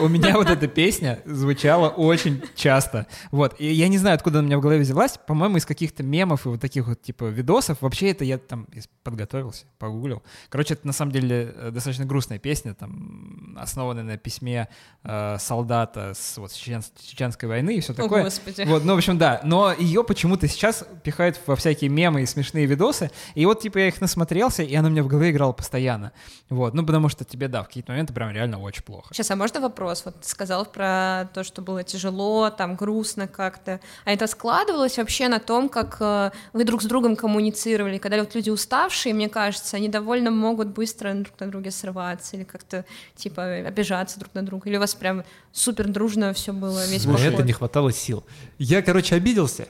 [0.00, 3.06] У меня вот эта песня звучала очень часто.
[3.30, 3.54] Вот.
[3.58, 5.18] И я не знаю, откуда она у меня в голове взялась.
[5.26, 7.78] По-моему, из каких-то мемов и вот таких вот типа видосов.
[7.80, 8.66] Вообще это я там
[9.02, 10.22] подготовился, погуглил.
[10.48, 14.68] Короче, это на самом деле э, достаточно грустная песня, там, основанная на письме
[15.04, 18.24] э, солдата с, вот, с чечен- чеченской войны и все О, такое.
[18.24, 18.64] господи.
[18.66, 19.40] Вот, ну, в общем, да.
[19.44, 23.10] Но ее почему-то сейчас пихают во всякие мемы и смешные видосы.
[23.34, 26.12] И вот, типа, я их насмотрелся, и она у меня в голове играла постоянно.
[26.50, 26.74] Вот.
[26.74, 29.14] Ну, потому что тебе, да, в какие-то моменты прям реально очень плохо.
[29.14, 29.85] Сейчас, а можно вопрос?
[30.04, 33.80] Вот ты сказал про то, что было тяжело, там грустно как-то.
[34.04, 37.98] А это складывалось вообще на том, как э, вы друг с другом коммуницировали?
[37.98, 42.44] Когда вот люди уставшие, мне кажется, они довольно могут быстро друг на друге срываться или
[42.44, 44.68] как-то типа обижаться друг на друга.
[44.68, 47.26] Или у вас прям супер дружно все было весь На поход?
[47.26, 48.24] это не хватало сил.
[48.58, 49.68] Я, короче, обиделся.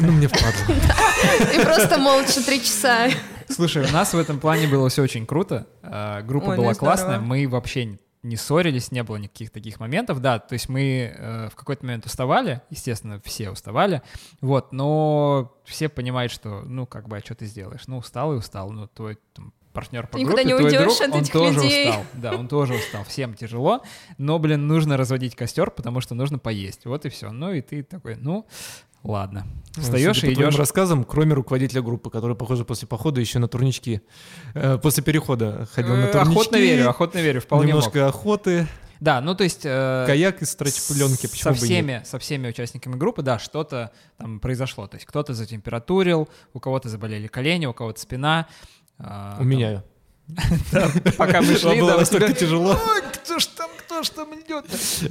[0.00, 0.74] Ну, мне впадло.
[1.54, 3.08] И просто молча три часа.
[3.48, 5.66] Слушай, у нас в этом плане было все очень круто.
[5.82, 10.20] А, Группа ну была классная, мы вообще не- ссорились, не было никаких таких моментов.
[10.20, 14.02] Да, то есть мы э, в какой-то момент уставали, естественно, все уставали,
[14.40, 17.86] вот, но все понимают, что, ну, как бы, а что ты сделаешь?
[17.86, 21.10] Ну, устал и устал, ну, твой там, партнер по никуда группе, не твой друг, от
[21.14, 21.88] он этих тоже людей.
[21.90, 22.04] устал.
[22.14, 23.82] Да, он тоже устал, всем тяжело,
[24.18, 27.30] но, блин, нужно разводить костер, потому что нужно поесть, вот и все.
[27.30, 28.46] Ну, и ты такой, ну,
[29.12, 29.46] ладно.
[29.78, 34.00] Встаешь Судя и идешь рассказам, кроме руководителя группы, который, похоже, после похода еще на турнички,
[34.54, 36.32] э, после перехода ходил на Э, турнички.
[36.40, 37.82] Охотно верю, охотно верю, вполне мог.
[37.84, 38.66] Немножко охоты,
[39.00, 39.60] Да, ну то есть...
[39.64, 41.84] э, каяк из трачпленки, почему со бы и нет?
[41.84, 44.86] всеми, со всеми участниками группы, да, что-то там произошло.
[44.86, 48.46] То есть кто-то затемпературил, у кого-то заболели колени, у кого-то спина.
[48.98, 49.82] а, У там, меня.
[51.18, 52.70] Пока мы шли, да, настолько тяжело.
[52.70, 53.02] Ой,
[53.96, 54.64] кто ж там идет?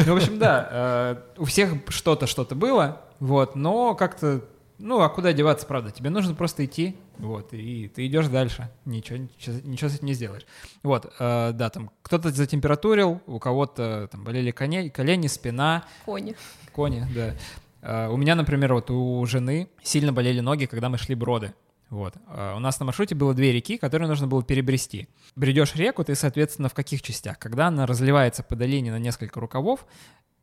[0.06, 4.42] Ну, в общем, да, э, у всех что-то, что-то было, вот, но как-то,
[4.78, 5.92] ну, а куда деваться, правда?
[5.92, 10.14] Тебе нужно просто идти, вот, и ты идешь дальше, ничего, ничего, ничего с этим не
[10.14, 10.46] сделаешь.
[10.84, 16.36] Вот, э, да, там кто-то затемпературил, у кого-то там болели коне- колени, спина, Кони.
[16.72, 17.34] Кони, да.
[17.82, 21.54] А, У меня, например, вот у жены сильно болели ноги, когда мы шли броды.
[21.90, 22.16] Вот.
[22.28, 25.08] А У нас на маршруте было две реки, которые нужно было перебрести.
[25.36, 27.40] Бредешь реку, ты, соответственно, в каких частях?
[27.40, 29.86] Когда она разливается по долине на несколько рукавов,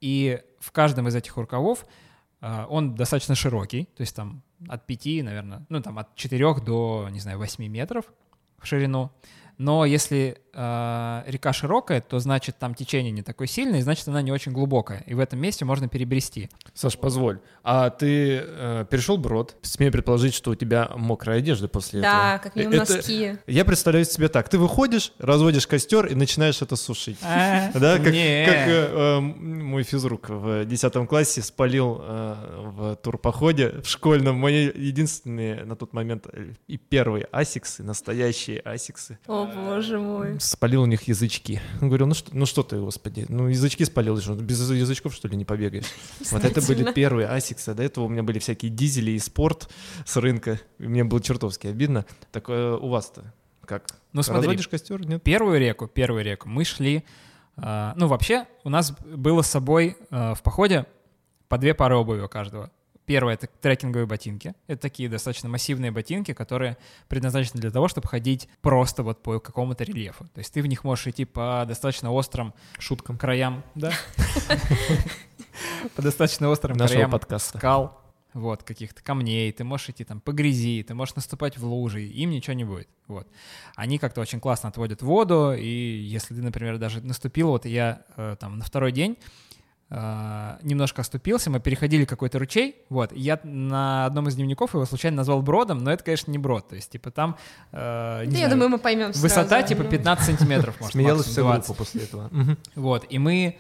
[0.01, 1.87] и в каждом из этих рукавов
[2.41, 7.09] а, он достаточно широкий, то есть там от 5, наверное, ну там от 4 до,
[7.11, 8.07] не знаю, 8 метров
[8.59, 9.11] в ширину.
[9.59, 14.23] Но если э, река широкая, то значит там течение не такое сильное, и значит она
[14.23, 15.03] не очень глубокая.
[15.07, 16.51] И в этом месте можно перебрести.
[16.75, 17.41] Саш, позволь.
[17.63, 19.57] А ты э, перешел брод?
[19.63, 22.43] Смею предположить, что у тебя мокрая одежда после Да, этого.
[22.45, 23.37] как минимум Это- носки.
[23.47, 24.49] Я представляю себе так.
[24.49, 27.19] Ты выходишь, разводишь костер и начинаешь это сушить.
[27.21, 32.35] Да, как, э, э, мой физрук в 10 классе спалил э,
[32.65, 39.19] в турпоходе в школьном мои единственные на тот момент э, и первые асиксы, настоящие асиксы.
[39.27, 40.41] О, боже мой.
[40.41, 41.61] Спалил у них язычки.
[41.81, 45.37] Говорю, ну что, ну что ты, господи, ну язычки спалил, что, без язычков что ли
[45.37, 45.87] не побегаешь?
[46.31, 49.71] Вот это были первые асиксы, а до этого у меня были всякие дизели и спорт
[50.05, 50.61] с рынка.
[50.79, 52.07] И мне было чертовски обидно.
[52.31, 53.33] Так э, у вас-то
[53.65, 53.87] как?
[54.13, 55.23] Ну смотри, Разводишь костер, нет?
[55.23, 57.05] первую реку, первую реку мы шли.
[57.57, 60.87] а, ну вообще у нас было с собой а, в походе
[61.49, 62.71] по две пары обуви у каждого.
[63.07, 64.55] Первое— это трекинговые ботинки.
[64.67, 66.77] Это такие достаточно массивные ботинки, которые
[67.09, 70.25] предназначены для того, чтобы ходить просто вот по какому-то рельефу.
[70.35, 73.93] То есть ты в них можешь идти по достаточно острым Шуткам краям, да?
[75.97, 78.03] По достаточно острым краям скал,
[78.35, 82.31] вот, каких-то камней, ты можешь идти там по грязи, ты можешь наступать в лужи, им
[82.31, 83.29] ничего не будет, вот.
[83.75, 88.37] Они как-то очень классно отводят воду, и если ты, например, даже наступил, вот я э,
[88.39, 89.19] там на второй день
[89.95, 95.19] э, немножко оступился, мы переходили какой-то ручей, вот, я на одном из дневников его случайно
[95.19, 97.37] назвал бродом, но это, конечно, не брод, то есть, типа, там,
[97.73, 99.69] э, не Да, я знаю, думаю, мы поймем высота, сразу.
[99.69, 101.67] типа, 15 сантиметров, может, Смеялась вся 20.
[101.67, 102.31] группа после этого.
[102.75, 103.59] Вот, и мы,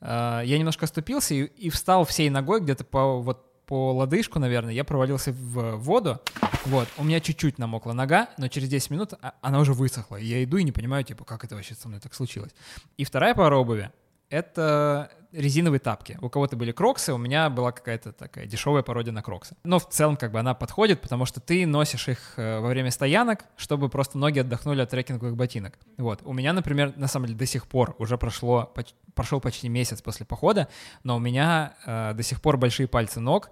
[0.00, 4.74] э, я немножко оступился и, и встал всей ногой где-то по вот по лодыжку, наверное,
[4.74, 6.20] я провалился в воду,
[6.66, 10.26] вот, у меня чуть-чуть намокла нога, но через 10 минут а- она уже высохла, и
[10.26, 12.50] я иду и не понимаю, типа, как это вообще со мной так случилось.
[12.98, 13.90] И вторая пара обуви—
[14.28, 16.18] это резиновые тапки.
[16.20, 19.56] У кого-то были кроксы, у меня была какая-то такая дешевая пародия на кроксы.
[19.64, 22.90] Но в целом как бы она подходит, потому что ты носишь их э, во время
[22.90, 25.78] стоянок, чтобы просто ноги отдохнули от трекинговых ботинок.
[25.96, 26.20] Вот.
[26.24, 28.72] У меня, например, на самом деле до сих пор уже прошло,
[29.14, 30.68] прошел почти месяц после похода,
[31.02, 33.50] но у меня э, до сих пор большие пальцы ног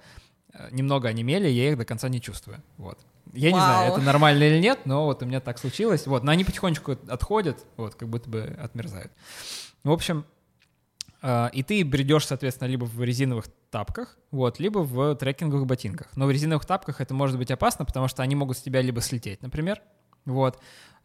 [0.53, 2.63] э, немного онемели, я их до конца не чувствую.
[2.77, 2.99] Вот.
[3.33, 3.97] Я не знаю, Вау.
[3.97, 6.07] это нормально или нет, но вот у меня так случилось.
[6.07, 9.13] Вот, но они потихонечку отходят, вот, как будто бы отмерзают.
[9.85, 10.27] В общем,
[11.23, 16.09] и ты бредешь, соответственно, либо в резиновых тапках, вот, либо в трекинговых ботинках.
[16.17, 19.01] Но в резиновых тапках это может быть опасно, потому что они могут с тебя либо
[19.01, 19.83] слететь, например,
[20.27, 20.59] вот,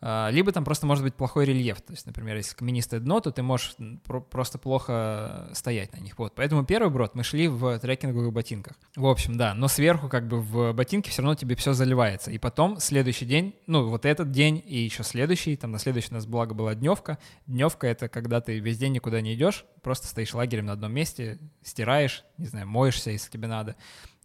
[0.08, 1.82] а, либо там просто может быть плохой рельеф.
[1.82, 6.20] То есть, например, если каменистое дно, то ты можешь про- просто плохо стоять на них.
[6.20, 6.36] Вот.
[6.36, 8.76] Поэтому первый брод мы шли в трекинговых ботинках.
[8.96, 12.30] В общем, да, но сверху как бы в ботинке все равно тебе все заливается.
[12.30, 16.16] И потом следующий день, ну вот этот день и еще следующий, там на следующий у
[16.16, 17.18] нас благо была дневка.
[17.48, 21.40] Дневка— это когда ты весь день никуда не идешь, просто стоишь лагерем на одном месте,
[21.64, 23.76] стираешь, не знаю, моешься, если тебе надо,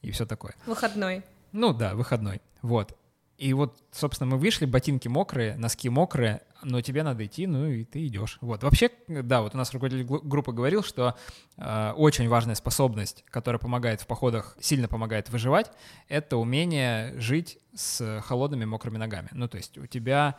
[0.03, 0.55] и все такое.
[0.66, 1.22] Выходной.
[1.53, 2.43] Ну да, выходной.
[2.61, 2.97] Вот.
[3.41, 7.84] И вот, собственно, мы вышли, ботинки мокрые, носки мокрые, но тебе надо идти, ну и
[7.84, 8.36] ты идешь.
[8.43, 8.62] Вот.
[8.62, 11.16] Вообще, да, вот у нас руководитель группы говорил, что
[11.57, 15.72] э, очень важная способность, которая помогает в походах, сильно помогает выживать,
[16.09, 19.30] это умение жить с холодными мокрыми ногами.
[19.32, 20.36] Ну, то есть у тебя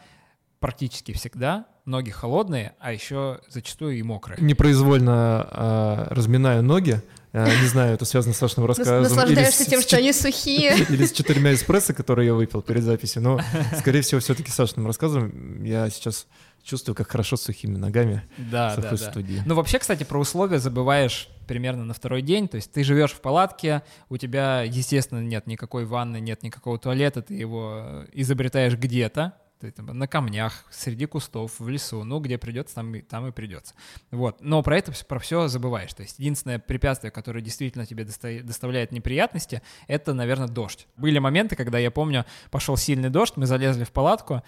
[0.59, 4.37] практически всегда ноги холодные, а еще зачастую и мокрые.
[4.39, 7.01] Непроизвольно а, разминаю ноги.
[7.33, 9.03] А, не знаю, это связано с Сашиным Нас- рассказом.
[9.03, 10.75] Наслаждаешься тем, что они сухие.
[10.89, 13.21] Или с четырьмя эспрессо, которые я выпил перед записью.
[13.21, 13.39] Но,
[13.79, 16.27] скорее всего, все-таки Сашиным рассказом я сейчас
[16.63, 19.11] чувствую, как хорошо с сухими ногами Да, да, сухой да.
[19.11, 19.41] студии.
[19.45, 22.47] Ну, вообще, кстати, про условия забываешь примерно на второй день.
[22.47, 27.21] То есть ты живешь в палатке, у тебя, естественно, нет никакой ванны, нет никакого туалета,
[27.21, 32.37] ты его э, изобретаешь где-то, ты там на камнях, среди кустов, в лесу, ну, где
[32.37, 33.73] придется, там там и придется.
[34.09, 34.41] Вот.
[34.41, 35.93] Но про это, про все забываешь.
[35.93, 40.87] То есть единственное препятствие, которое действительно тебе доста- доставляет неприятности, это, наверное, дождь.
[40.97, 44.41] Были моменты, когда, я помню, пошел сильный дождь, мы залезли в палатку,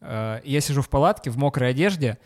[0.00, 2.18] э, я сижу в палатке в мокрой одежде,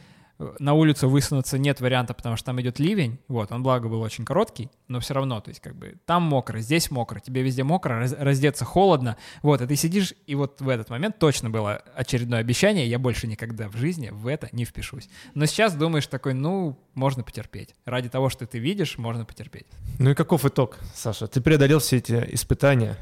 [0.58, 4.24] на улицу высунуться нет варианта, потому что там идет ливень, вот, он, благо, был очень
[4.24, 7.98] короткий, но все равно, то есть, как бы, там мокро, здесь мокро, тебе везде мокро,
[7.98, 12.40] раз- раздеться холодно, вот, и ты сидишь, и вот в этот момент точно было очередное
[12.40, 15.08] обещание, я больше никогда в жизни в это не впишусь.
[15.34, 17.74] Но сейчас думаешь такой, ну, можно потерпеть.
[17.84, 19.66] Ради того, что ты видишь, можно потерпеть.
[19.98, 21.26] Ну и каков итог, Саша?
[21.26, 22.96] Ты преодолел все эти испытания.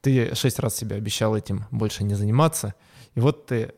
[0.00, 2.74] Ты шесть раз себе обещал этим больше не заниматься.
[3.14, 3.74] И вот ты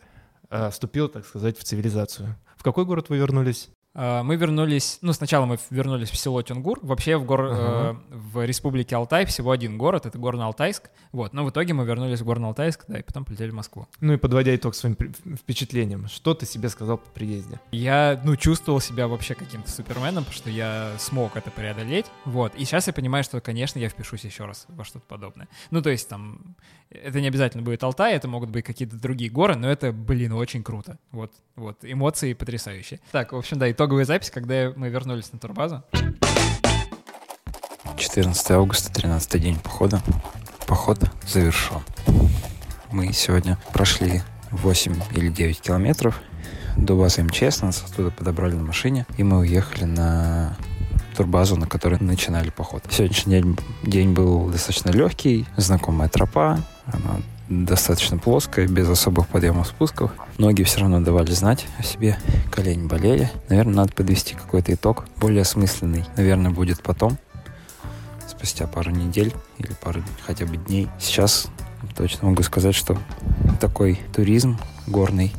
[0.50, 2.36] э, вступил, так сказать, в цивилизацию.
[2.62, 3.70] В какой город вы вернулись?
[3.94, 6.78] А, Мы вернулись, ну, сначала мы вернулись в село Тюнгур.
[6.82, 7.98] Вообще в, гор, Ага.
[8.10, 10.84] э, в республике Алтай всего один город, это Горно-Алтайск.
[11.12, 13.86] Вот, но в итоге мы вернулись в Горно-Алтайск, да, и потом полетели в Москву.
[14.00, 14.96] Ну и подводя итог своим
[15.36, 17.60] впечатлениям, что ты себе сказал по приезде?
[17.70, 22.06] Я, ну, чувствовал себя вообще каким-то суперменом, потому что я смог это преодолеть.
[22.24, 25.48] Вот, и сейчас я понимаю, что, конечно, я впишусь еще раз во что-то подобное.
[25.70, 26.56] Ну, то есть там,
[26.90, 30.62] это не обязательно будет Алтай, это могут быть какие-то другие горы, но это, блин, очень
[30.62, 30.98] круто.
[31.10, 33.00] Вот, вот, эмоции потрясающие.
[33.10, 35.82] Так, в общем, да, итоговая запись, когда мы вернулись на турбазу.
[37.96, 40.00] 14 августа, 13 день похода.
[40.68, 41.80] Поход завершен.
[42.92, 44.22] Мы сегодня прошли
[44.52, 46.20] 8 или 9 километров
[46.76, 47.62] до базы МЧС.
[47.62, 50.56] Нас оттуда подобрали на машине, и мы уехали на
[51.16, 52.84] турбазу, на которой начинали поход.
[52.88, 57.20] Сегодняшний день, день был достаточно легкий, знакомая тропа, она
[57.64, 60.12] достаточно плоская, без особых подъемов спусков.
[60.38, 62.18] Ноги все равно давали знать о себе,
[62.50, 63.30] колени болели.
[63.48, 66.04] Наверное, надо подвести какой-то итог, более осмысленный.
[66.16, 67.18] Наверное, будет потом,
[68.28, 70.88] спустя пару недель или пару хотя бы дней.
[70.98, 71.48] Сейчас
[71.96, 72.98] точно могу сказать, что
[73.60, 75.32] такой туризм горный,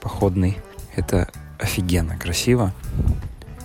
[0.00, 0.58] походный,
[0.94, 2.72] это офигенно красиво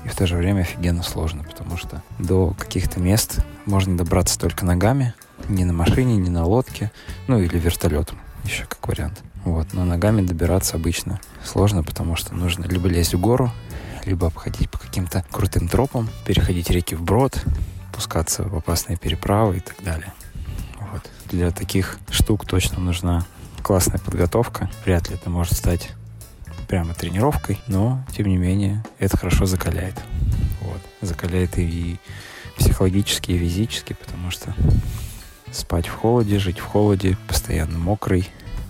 [0.05, 4.65] и в то же время офигенно сложно, потому что до каких-то мест можно добраться только
[4.65, 5.13] ногами,
[5.49, 6.91] не на машине, не на лодке,
[7.27, 9.21] ну или вертолетом, еще как вариант.
[9.43, 13.51] Вот, но ногами добираться обычно сложно, потому что нужно либо лезть в гору,
[14.05, 17.43] либо обходить по каким-то крутым тропам, переходить реки вброд,
[17.93, 20.13] пускаться в опасные переправы и так далее.
[20.79, 21.09] Вот.
[21.31, 23.25] Для таких штук точно нужна
[23.63, 24.69] классная подготовка.
[24.85, 25.91] Вряд ли это может стать
[26.67, 29.95] прямо тренировкой, но, тем не менее, это хорошо закаляет.
[30.61, 30.81] Вот.
[31.01, 31.99] Закаляет и
[32.57, 34.53] психологически и физически, потому что
[35.51, 38.29] спать в холоде, жить в холоде, постоянно мокрый,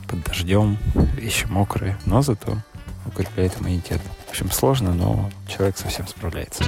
[0.10, 0.78] под дождем,
[1.16, 2.58] вещи мокрые, но зато
[3.06, 4.02] укрепляет иммунитет.
[4.28, 6.64] В общем, сложно, но человек совсем справляется.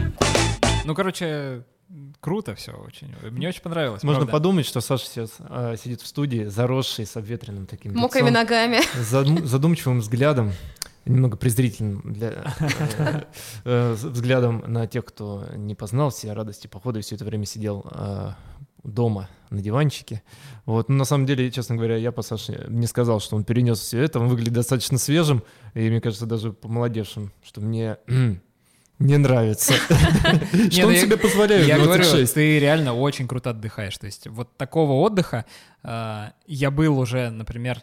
[0.85, 1.63] Ну, короче,
[2.19, 3.13] круто все очень.
[3.31, 4.03] Мне очень понравилось.
[4.03, 4.31] Можно правда.
[4.31, 8.79] подумать, что Саша сейчас э, сидит в студии, заросший, с обветренным таким Мокрыми лицом, ногами.
[8.99, 10.51] задум- задумчивым взглядом,
[11.05, 13.23] немного презрительным для, э,
[13.65, 17.85] э, взглядом на тех, кто не познал все радости похода и все это время сидел
[17.91, 18.31] э,
[18.83, 20.23] дома на диванчике.
[20.65, 20.89] Вот.
[20.89, 24.01] Но на самом деле, честно говоря, я по Саше не сказал, что он перенес все
[24.01, 24.19] это.
[24.19, 27.97] Он выглядит достаточно свежим и, мне кажется, даже помолодевшим, что мне
[28.99, 29.73] не нравится.
[30.71, 32.33] Что ну он я- себе позволяет Я говорю, 26?
[32.33, 33.97] ты реально очень круто отдыхаешь.
[33.97, 35.45] То есть вот такого отдыха
[35.83, 37.81] э, я был уже, например,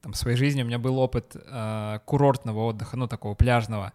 [0.00, 3.92] там, в своей жизни у меня был опыт э, курортного отдыха, ну, такого пляжного,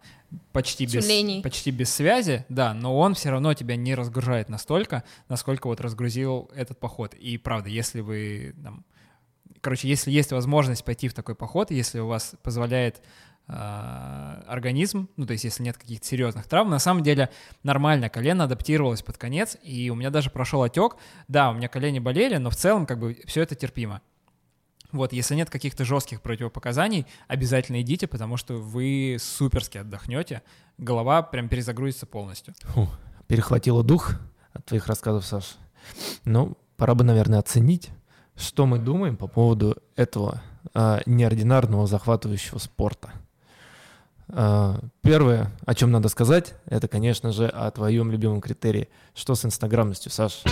[0.52, 5.66] почти без, почти без связи, да, но он все равно тебя не разгружает настолько, насколько
[5.66, 7.14] вот разгрузил этот поход.
[7.14, 8.84] И правда, если вы там,
[9.60, 13.00] короче, если есть возможность пойти в такой поход, если у вас позволяет
[13.48, 17.30] э, организм, ну, то есть если нет каких-то серьезных травм, на самом деле
[17.62, 20.96] нормально, колено адаптировалось под конец, и у меня даже прошел отек,
[21.28, 24.02] да, у меня колени болели, но в целом как бы все это терпимо.
[24.92, 30.42] Вот, если нет каких-то жестких противопоказаний, обязательно идите, потому что вы суперски отдохнете,
[30.78, 32.54] голова прям перезагрузится полностью.
[32.60, 32.88] Фу,
[33.26, 34.12] перехватило дух
[34.52, 35.56] от твоих рассказов, Саш.
[36.24, 37.90] Ну, пора бы, наверное, оценить,
[38.36, 40.42] что мы думаем по поводу этого
[40.74, 43.12] а, неординарного захватывающего спорта.
[44.28, 48.88] А, первое, о чем надо сказать, это, конечно же, о твоем любимом критерии.
[49.14, 50.42] Что с инстаграмностью, Саш?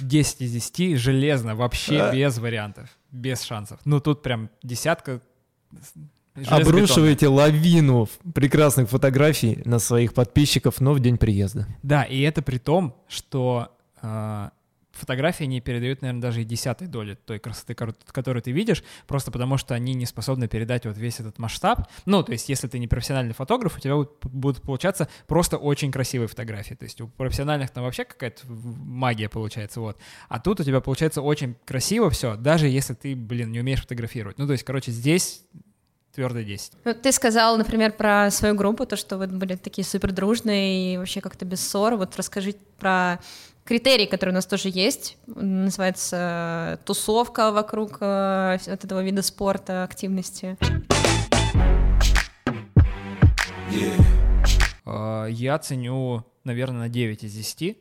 [0.00, 2.12] 10 из 10 железно, вообще А.
[2.14, 3.80] без вариантов, без шансов.
[3.84, 5.20] Ну, тут прям десятка.
[6.46, 11.68] Обрушиваете лавину прекрасных фотографий на своих подписчиков, но в день приезда.
[11.82, 13.68] Да, и это при том, что
[14.02, 14.50] э,
[14.94, 19.58] фотографии не передают, наверное, даже и десятой доли той красоты, которую ты видишь, просто потому
[19.58, 21.88] что они не способны передать вот весь этот масштаб.
[22.06, 26.28] Ну, то есть, если ты не профессиональный фотограф, у тебя будут, получаться просто очень красивые
[26.28, 26.74] фотографии.
[26.74, 29.98] То есть у профессиональных там вообще какая-то магия получается, вот.
[30.28, 34.38] А тут у тебя получается очень красиво все, даже если ты, блин, не умеешь фотографировать.
[34.38, 35.42] Ну, то есть, короче, здесь
[36.14, 36.72] твердо 10.
[36.84, 40.96] Ну, ты сказал, например, про свою группу, то, что вы были такие супер дружные и
[40.96, 41.96] вообще как-то без ссор.
[41.96, 43.18] Вот расскажи про
[43.64, 45.16] критерий, который у нас тоже есть.
[45.26, 50.56] Называется э, тусовка вокруг э, от этого вида спорта, активности.
[54.84, 57.78] Э, Я ценю, наверное, на 9 из 10.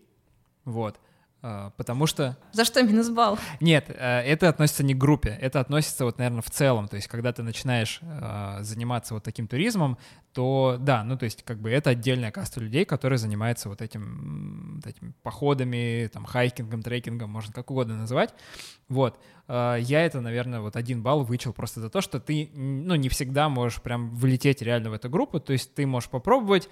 [0.65, 0.99] Вот.
[1.43, 3.37] Э, Потому что За что минус балл?
[3.59, 6.87] Нет, э, это относится не к группе, это относится вот, наверное, в целом.
[6.87, 9.97] То есть, когда ты начинаешь э, заниматься вот таким туризмом,
[10.31, 14.01] то да, ну то есть как бы это отдельная каста людей, которые занимаются вот этим,
[14.01, 18.33] м, вот этими походами, там хайкингом, трекингом, можно как угодно называть.
[18.87, 22.95] Вот, Э, я это, наверное, вот один балл вычел просто за то, что ты, ну
[22.95, 26.69] не всегда можешь прям влететь реально в эту группу, то есть ты можешь попробовать,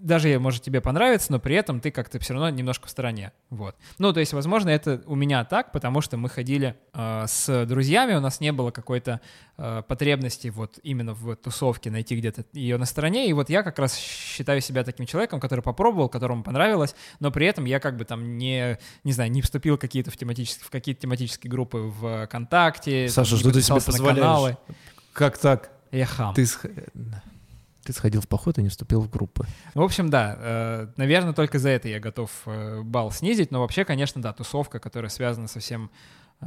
[0.00, 3.76] даже может тебе понравится, но при этом ты как-то все равно немножко в стороне, вот.
[3.98, 8.14] Ну то есть, возможно, это у меня так, потому что мы ходили э, с друзьями,
[8.14, 9.20] у нас не было какой-то
[9.56, 13.78] э, потребности вот именно в тусовке найти где-то ее на стороне, и вот я как
[13.78, 18.04] раз считаю себя таким человеком, который попробовал, которому понравилось, но при этом я как бы
[18.04, 22.26] там не, не знаю, не вступил в какие-то в, тематические, в какие-то тематические группы в
[22.26, 24.18] ВКонтакте, Саша, там, что ты себе позволяешь?
[24.18, 24.56] каналы.
[25.12, 25.70] Как так?
[25.90, 26.34] Я хам.
[26.34, 26.68] Ты, сх-
[27.90, 29.46] ты сходил в поход и не вступил в группы.
[29.74, 33.84] В общем, да, э, наверное, только за это я готов э, балл снизить, но вообще,
[33.84, 35.90] конечно, да, тусовка, которая связана со всем
[36.40, 36.46] э,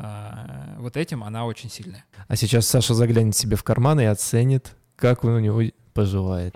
[0.78, 2.06] вот этим, она очень сильная.
[2.28, 5.62] А сейчас Саша заглянет себе в карман и оценит, как он у него
[5.94, 6.56] поживает.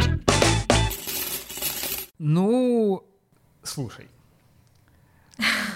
[2.17, 3.03] Ну,
[3.63, 4.07] слушай.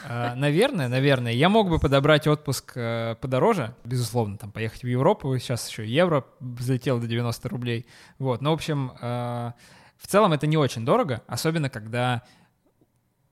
[0.06, 5.38] Э, Наверное, наверное, я мог бы подобрать отпуск э, подороже, безусловно, там поехать в Европу,
[5.38, 7.86] сейчас еще евро взлетел до 90 рублей,
[8.20, 9.52] вот, но, в общем, э,
[9.98, 12.24] в целом это не очень дорого, особенно когда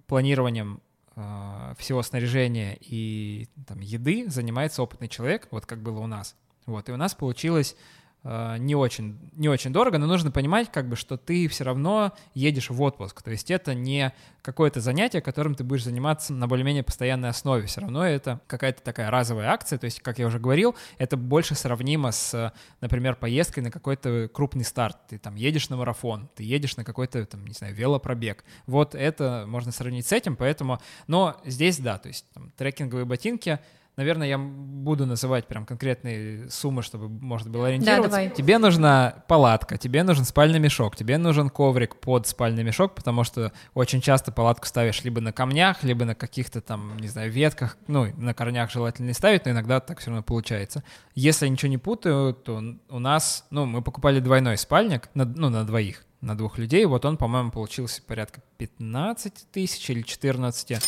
[0.08, 0.82] планированием
[1.16, 6.90] э, всего снаряжения и там, еды занимается опытный человек, вот как было у нас, вот,
[6.90, 7.76] и у нас получилось
[8.24, 12.70] не очень, не очень дорого, но нужно понимать, как бы, что ты все равно едешь
[12.70, 13.22] в отпуск.
[13.22, 17.66] То есть это не какое-то занятие, которым ты будешь заниматься на более-менее постоянной основе.
[17.68, 19.80] Все равно это какая-то такая разовая акция.
[19.80, 24.66] То есть, как я уже говорил, это больше сравнимо с, например, поездкой на какой-то крупный
[24.66, 24.98] старт.
[25.08, 28.44] Ты там едешь на марафон, ты едешь на какой-то, там, не знаю, велопробег.
[28.66, 30.80] Вот это можно сравнить с этим, поэтому...
[31.08, 33.60] Но здесь, да, то есть там, трекинговые ботинки,
[34.00, 38.10] наверное, я буду называть прям конкретные суммы, чтобы можно было ориентироваться.
[38.10, 38.30] давай.
[38.30, 43.52] Тебе нужна палатка, тебе нужен спальный мешок, тебе нужен коврик под спальный мешок, потому что
[43.74, 48.08] очень часто палатку ставишь либо на камнях, либо на каких-то там, не знаю, ветках, ну,
[48.16, 50.82] на корнях желательно не ставить, но иногда так все равно получается.
[51.14, 55.50] Если я ничего не путаю, то у нас, ну, мы покупали двойной спальник, на, ну,
[55.50, 60.80] на двоих, на двух людей, вот он, по-моему, получился порядка 15 тысяч или 14.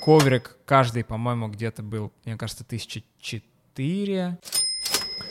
[0.00, 4.38] Коврик каждый, по-моему, где-то был, мне кажется, тысячи четыре.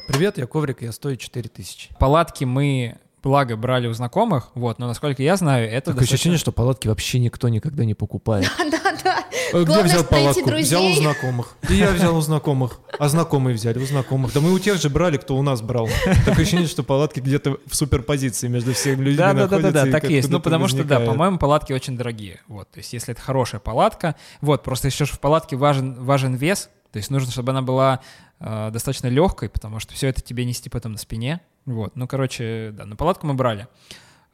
[0.07, 1.95] Привет, я коврик, я стою 4000.
[1.99, 6.51] Палатки мы, благо, брали у знакомых, вот, но, насколько я знаю, это Такое ощущение, что
[6.51, 8.49] палатки вообще никто никогда не покупает.
[8.71, 9.25] Да-да.
[9.51, 10.49] Э, Где взял палатку?
[10.51, 11.57] Взял у знакомых.
[11.67, 12.79] И я взял у знакомых.
[12.99, 14.31] А знакомые взяли у знакомых.
[14.31, 15.89] Да мы у тех же брали, кто у нас брал.
[16.25, 19.81] Такое ощущение, что палатки где-то в суперпозиции между всеми людьми Да, да, да, да, находятся
[19.83, 20.29] да, и так есть.
[20.29, 22.41] Ну, потому что, да, по-моему, палатки очень дорогие.
[22.47, 26.69] Вот, то есть, если это хорошая палатка, вот, просто еще в палатке важен, важен вес,
[26.91, 28.01] то есть нужно, чтобы она была
[28.39, 31.41] э, достаточно легкой, потому что все это тебе нести потом на спине.
[31.65, 33.67] Вот, ну, короче, да, на палатку мы брали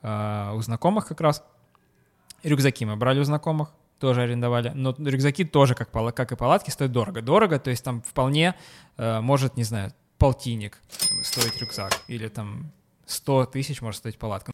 [0.01, 1.43] э, у знакомых как раз.
[2.43, 3.69] Рюкзаки мы брали у знакомых,
[3.99, 4.71] тоже арендовали.
[4.75, 7.21] Но рюкзаки тоже, как, как и палатки, стоят дорого.
[7.21, 8.55] Дорого, то есть там вполне
[8.97, 10.81] э, может, не знаю, полтинник
[11.23, 11.93] стоить рюкзак.
[12.07, 12.71] Или там
[13.05, 14.51] 100 тысяч может стоить палатка.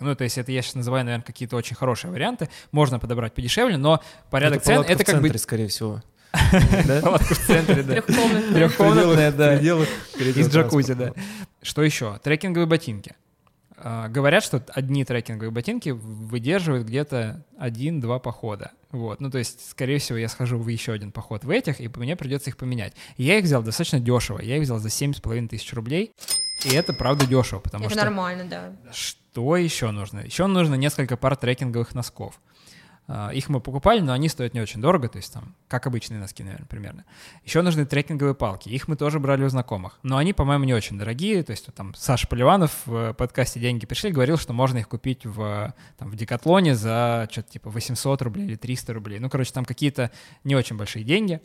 [0.00, 2.48] Ну, то есть это я сейчас называю, наверное, какие-то очень хорошие варианты.
[2.72, 6.02] Можно подобрать подешевле, но порядок Это цен— это как бы скорее всего.
[6.32, 7.94] В центре, да.
[7.94, 8.52] Трехкомнатная.
[8.54, 9.54] Трехкомнатная, да.
[9.56, 11.12] Из джакузи, да.
[11.62, 12.18] Что еще?
[12.22, 13.14] Трекинговые ботинки.
[13.76, 18.72] А, Говорят, что одни трекинговые ботинки выдерживают где-то один-два похода.
[18.90, 19.20] Вот.
[19.20, 22.16] Ну, то есть, скорее всего, я схожу в еще один поход в этих, и мне
[22.16, 22.92] придется их поменять.
[23.16, 24.40] Я их взял достаточно дешево.
[24.40, 26.12] Я их взял за 7,5 тысяч рублей.
[26.64, 28.04] И это правда дешево, потому Это что...
[28.04, 28.72] нормально, да.
[28.92, 30.20] Что еще нужно?
[30.20, 32.38] Еще нужно несколько пар трекинговых носков.
[33.06, 36.20] А, Их мы покупали, но они стоят не очень дорого, то есть там, как обычные
[36.20, 37.04] носки, наверное, примерно.
[37.44, 38.68] Еще нужны трекинговые палки.
[38.68, 39.98] Их мы тоже брали у знакомых.
[40.02, 41.42] Но они, по-моему, не очень дорогие.
[41.42, 45.74] То есть там Саша Поливанов в подкасте «Деньги пришли» говорил, что можно их купить в,
[45.98, 49.18] там, в Декатлоне за что-то типа 800 рублей или 300 рублей.
[49.18, 50.10] Ну, короче, там какие-то
[50.44, 51.40] не очень большие деньги.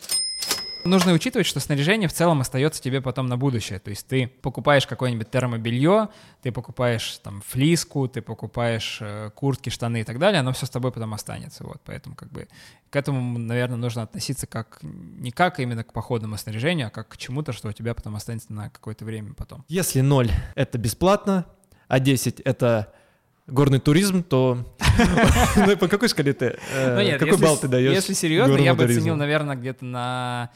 [0.85, 3.79] Нужно учитывать, что снаряжение в целом остается тебе потом на будущее.
[3.79, 6.09] То есть ты покупаешь какое-нибудь термобелье,
[6.43, 10.69] ты покупаешь там флиску, ты покупаешь э, куртки, штаны и так далее, оно все с
[10.69, 11.63] тобой потом останется.
[11.63, 12.47] Вот, поэтому как бы
[12.91, 17.17] к этому, наверное, нужно относиться как не как именно к походному снаряжению, а как к
[17.17, 19.65] чему-то, что у тебя потом останется на какое-то время потом.
[19.67, 21.47] Если 0— это бесплатно,
[21.87, 22.93] а 10— это
[23.47, 24.59] горный туризм, то...
[25.55, 26.57] Ну, по какой шкале ты?
[26.73, 27.93] э, Ну Какой балл ты даешь?
[27.93, 30.51] Если серьезно, я бы оценил, наверное, где-то на...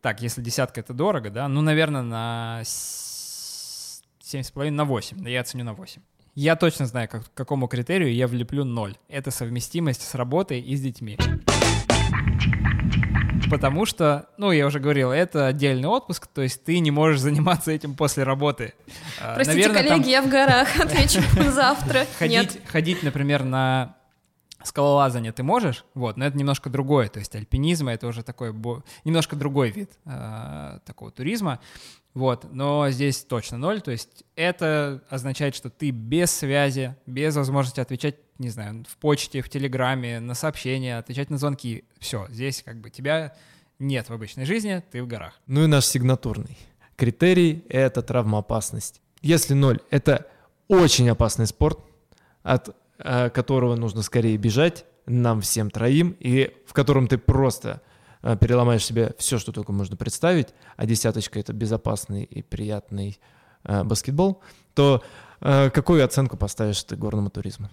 [0.00, 5.22] Так, если десятка это дорого, да, ну, наверное, на с- 7,5, на 8.
[5.22, 6.02] Да, я оценю на 8.
[6.34, 8.96] Я точно знаю, как, к какому критерию я влеплю 0.
[9.08, 11.18] Это совместимость с работой и с детьми.
[13.50, 17.70] Потому что, ну, я уже говорил, это отдельный отпуск, то есть ты не можешь заниматься
[17.72, 18.74] этим после работы.
[19.22, 20.68] А, Простите, наверное, там- коллеги, я в горах.
[20.80, 22.00] Отвечу завтра.
[22.00, 22.08] Нет.
[22.18, 23.96] ходить, ходить, например, на
[24.62, 28.52] скалолазание ты можешь, вот, но это немножко другое, то есть альпинизм это уже такой
[29.04, 31.60] немножко другой вид э, такого туризма,
[32.14, 37.80] вот, но здесь точно ноль, то есть это означает, что ты без связи, без возможности
[37.80, 42.80] отвечать, не знаю, в почте, в телеграме, на сообщения, отвечать на звонки, все, здесь как
[42.80, 43.34] бы тебя
[43.78, 45.40] нет в обычной жизни, ты в горах.
[45.46, 46.56] Ну и наш сигнатурный
[46.98, 49.00] критерий— это травмоопасность.
[49.22, 50.26] Если ноль— это
[50.66, 51.78] очень опасный спорт,
[52.42, 57.80] от которого нужно скорее бежать нам всем троим, и в котором ты просто
[58.22, 63.18] э, переломаешь себе все, что только можно представить, а десяточка— это безопасный и приятный
[63.64, 64.42] э, баскетбол,
[64.74, 65.02] то
[65.40, 67.70] э, какую оценку поставишь ты горному туризму?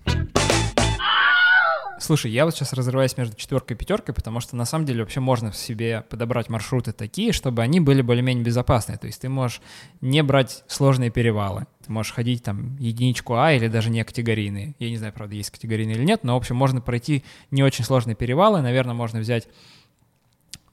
[1.98, 5.22] Слушай, я вот сейчас разрываюсь между четверкой и пятеркой, потому что на самом деле вообще
[5.22, 8.98] можно в себе подобрать маршруты такие, чтобы они были более-менее безопасные.
[8.98, 9.62] То есть ты можешь
[10.02, 11.68] не брать сложные перевалы.
[11.86, 14.76] Ты можешь ходить там единичку А или даже не категорийные.
[14.80, 17.86] Я не знаю, правда, есть категорийные или нет, но, в общем, можно пройти не очень
[17.86, 18.62] сложные перевалы.
[18.62, 19.48] Наверное, можно взять,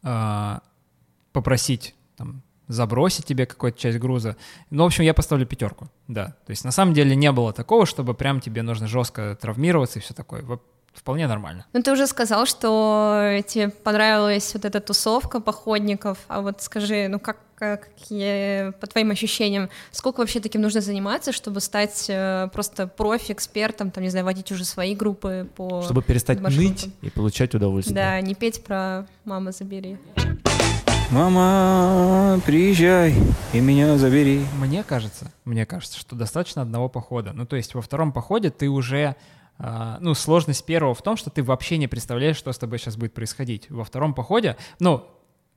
[0.02, 0.60] а,
[1.32, 4.36] попросить там, забросить тебе какую-то часть груза.
[4.70, 6.36] Ну, в общем, я поставлю пятерку, да.
[6.46, 10.02] То есть на самом деле не было такого, чтобы прям тебе нужно жестко травмироваться и
[10.02, 10.42] все такое.
[10.94, 11.64] Вполне нормально.
[11.72, 17.18] Ну, ты уже сказал, что тебе понравилась вот эта тусовка походников, а вот скажи, ну
[17.18, 22.86] как, как я- по твоим ощущениям, сколько вообще таким нужно заниматься, чтобы стать э, просто
[22.86, 25.82] профи-экспертом, там, не знаю, водить уже свои группы по...
[25.82, 26.68] Чтобы перестать маршрутам.
[26.70, 27.96] ныть и получать удовольствие.
[27.96, 29.96] Да, не петь про «мама, забери».
[31.10, 33.14] Мама, приезжай
[33.52, 34.44] и меня забери.
[34.58, 37.32] Мне кажется, мне кажется, что достаточно одного похода.
[37.34, 39.14] Ну, то есть во втором походе ты уже...
[39.62, 42.96] а, ну, сложность первого в том, что ты вообще не представляешь, что с тобой сейчас
[42.96, 43.70] будет происходить.
[43.70, 45.08] Во втором походе, ну,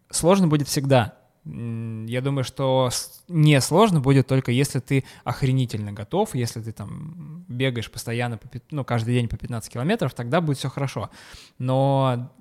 [0.10, 1.18] Сложно будет всегда.
[1.46, 2.90] Я думаю, что
[3.28, 8.84] не сложно будет только если ты охренительно готов, если ты там бегаешь постоянно, по ну,
[8.84, 11.12] каждый день по 15 километров, тогда будет все хорошо.
[11.60, 12.32] Но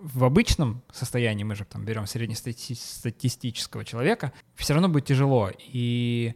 [0.00, 5.50] в обычном состоянии, мы же там берем среднестатистического человека, все равно будет тяжело.
[5.58, 6.34] И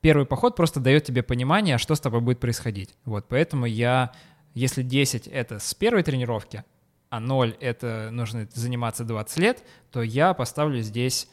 [0.00, 2.94] первый поход просто дает тебе понимание, что с тобой будет происходить.
[3.04, 4.12] Вот, поэтому я,
[4.54, 6.64] если 10— это с первой тренировки,
[7.08, 11.28] а 0— это нужно заниматься 20 лет, то я поставлю здесь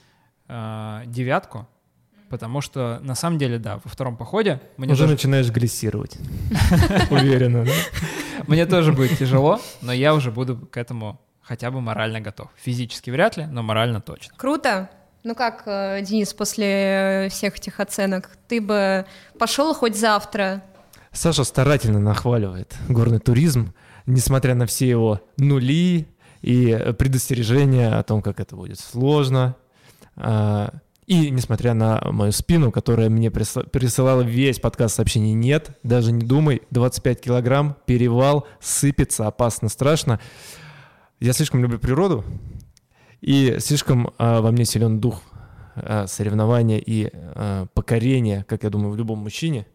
[0.47, 1.67] э, девятку,
[2.29, 6.17] потому что на самом деле, да, во втором походе мне Уже тоже, начинаешь глиссировать.
[7.09, 7.71] Уверенно, да?
[8.47, 12.49] мне тоже будет тяжело, но я уже буду к этому хотя бы морально готов.
[12.57, 14.33] Физически вряд ли, но морально точно.
[14.35, 14.89] Круто.
[15.27, 19.05] Ну как, э, Денис, после всех этих оценок, ты бы
[19.37, 20.63] пошел хоть завтра?
[21.11, 23.73] Саша старательно нахваливает горный туризм,
[24.05, 26.07] несмотря на все его нули
[26.41, 29.57] и предостережения о том, как это будет сложно.
[30.15, 30.71] А,
[31.07, 36.61] И несмотря на мою спину, которая мне присылала весь подкаст сообщений «нет», даже не думай,
[36.71, 40.21] 25 килограмм, перевал, сыпется, опасно, страшно.
[41.19, 42.23] Я слишком люблю природу,
[43.27, 45.21] и слишком а, во мне силен дух
[45.75, 49.67] а, соревнования и а, покорения, как я думаю, в любом мужчине.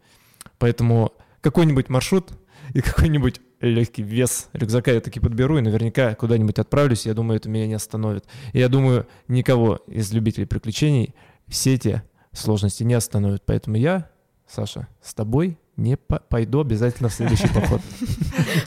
[0.58, 2.30] Поэтому какой-нибудь маршрут
[2.72, 7.04] и какой-нибудь легкий вес рюкзака я таки подберу и наверняка куда-нибудь отправлюсь.
[7.04, 8.24] Я думаю, это меня не остановит.
[8.54, 11.14] И я думаю, никого из любителей приключений
[11.46, 13.42] все эти сложности не остановят.
[13.44, 14.08] Поэтому я,
[14.48, 17.82] Саша, с тобой не по- пойду обязательно в следующий поход.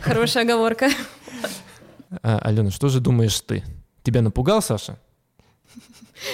[0.03, 0.91] Хорошая оговорка.
[2.21, 3.63] А, Алена, что же думаешь ты?
[4.06, 4.99] Тебя напугал, Саша?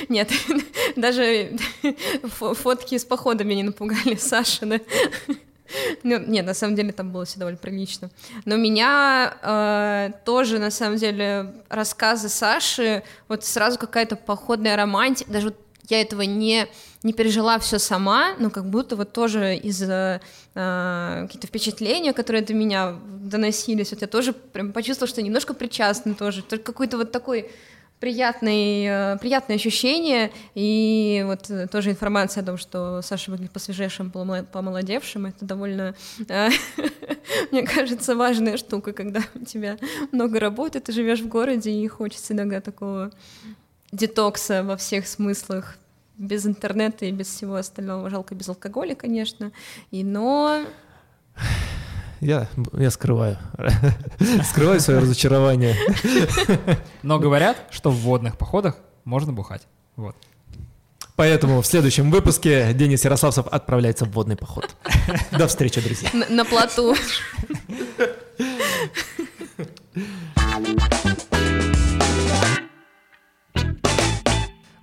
[0.10, 0.30] Нет,
[0.98, 1.58] даже
[2.24, 4.80] фо- фотки с похода меня не напугали, Саша, да.
[6.04, 8.10] Ну, нет, на самом деле там было все довольно прилично.
[8.44, 15.48] Но меня э, тоже, на самом деле, рассказы Саши, вот сразу какая-то походная романтика, даже
[15.48, 16.68] вот я этого не,
[17.04, 20.22] не пережила все сама, но как будто вот тоже из-за
[20.56, 26.14] э, какие-то впечатления, которые до меня доносились, вот я тоже прям почувствовала, что немножко причастна
[26.14, 27.50] тоже, только какой-то вот такой
[28.02, 34.12] приятный, э, приятное ощущение, и вот э, тоже информация о том, что Саша выглядит посвежевшим,
[34.14, 35.94] помоло- помолодевшим, это довольно,
[36.28, 36.50] э,
[37.52, 39.78] мне кажется, важная штука, когда у тебя
[40.12, 43.12] много работы, ты живешь в городе, и хочется иногда такого
[43.92, 45.78] детокса во всех смыслах,
[46.18, 49.52] без интернета и без всего остального, жалко без алкоголя, конечно,
[49.90, 50.66] и но
[52.22, 53.40] Я, я скрываю.
[54.44, 55.76] Скрываю свое разочарование.
[57.02, 59.64] Но говорят, что в водных походах можно бухать.
[59.96, 60.16] Вот.
[61.16, 64.70] Поэтому в следующем выпуске Денис Ярославцев отправляется в водный поход.
[65.32, 66.10] До встречи, друзья.
[66.14, 66.96] на, на плоту.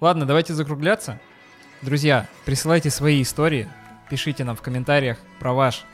[0.01, 1.19] Ладно, давайте закругляться.
[1.83, 3.69] Друзья, присылайте свои истории,
[4.09, 5.85] пишите нам в комментариях про ваш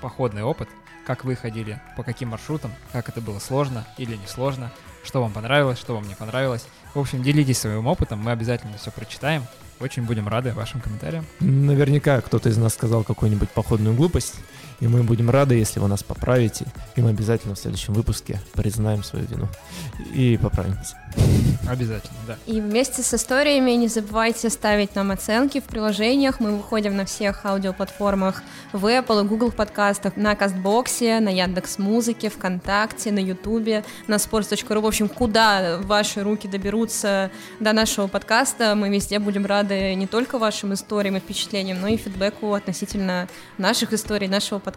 [0.00, 0.68] походный опыт,
[1.06, 4.72] как вы ходили, по каким маршрутам, как это было сложно или не сложно,
[5.04, 6.66] что вам понравилось, что вам не понравилось.
[6.92, 9.44] В общем, делитесь своим опытом, мы обязательно все прочитаем.
[9.78, 11.24] Очень будем рады вашим комментариям.
[11.38, 14.40] Наверняка кто-то из нас сказал какую-нибудь походную глупость,
[14.82, 16.66] и мы будем рады, если вы нас поправите,
[16.96, 19.46] и мы обязательно в следующем выпуске признаем свою вину
[20.12, 20.96] и поправимся.
[21.68, 22.36] Обязательно, да.
[22.46, 26.40] И вместе с историями не забывайте ставить нам оценки в приложениях.
[26.40, 32.28] Мы выходим на всех аудиоплатформах в Apple и Google подкастах, на Кастбоксе, на Яндекс Музыке,
[32.28, 34.80] ВКонтакте, на Ютубе, на sports.ru.
[34.80, 37.30] В общем, куда ваши руки доберутся
[37.60, 41.96] до нашего подкаста, мы везде будем рады не только вашим историям и впечатлениям, но и
[41.96, 43.28] фидбэку относительно
[43.58, 44.71] наших историй, нашего подкаста.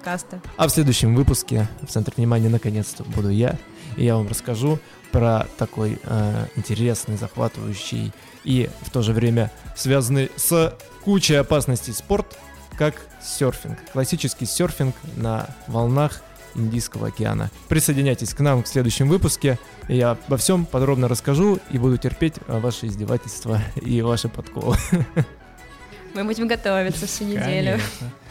[0.57, 3.57] А в следующем выпуске в центре внимания наконец-то буду я,
[3.97, 4.79] и я вам расскажу
[5.11, 8.11] про такой э, интересный, захватывающий
[8.43, 12.37] и в то же время связанный с кучей опасностей спорт,
[12.77, 13.77] как серфинг.
[13.93, 16.21] Классический серфинг на волнах
[16.55, 17.51] Индийского океана.
[17.67, 19.59] Присоединяйтесь к нам в следующем выпуске.
[19.87, 24.77] и Я обо всем подробно расскажу и буду терпеть э, ваши издевательства и ваши подколы.
[26.13, 27.71] Мы будем готовиться всю неделю.
[27.71, 28.24] Конечно.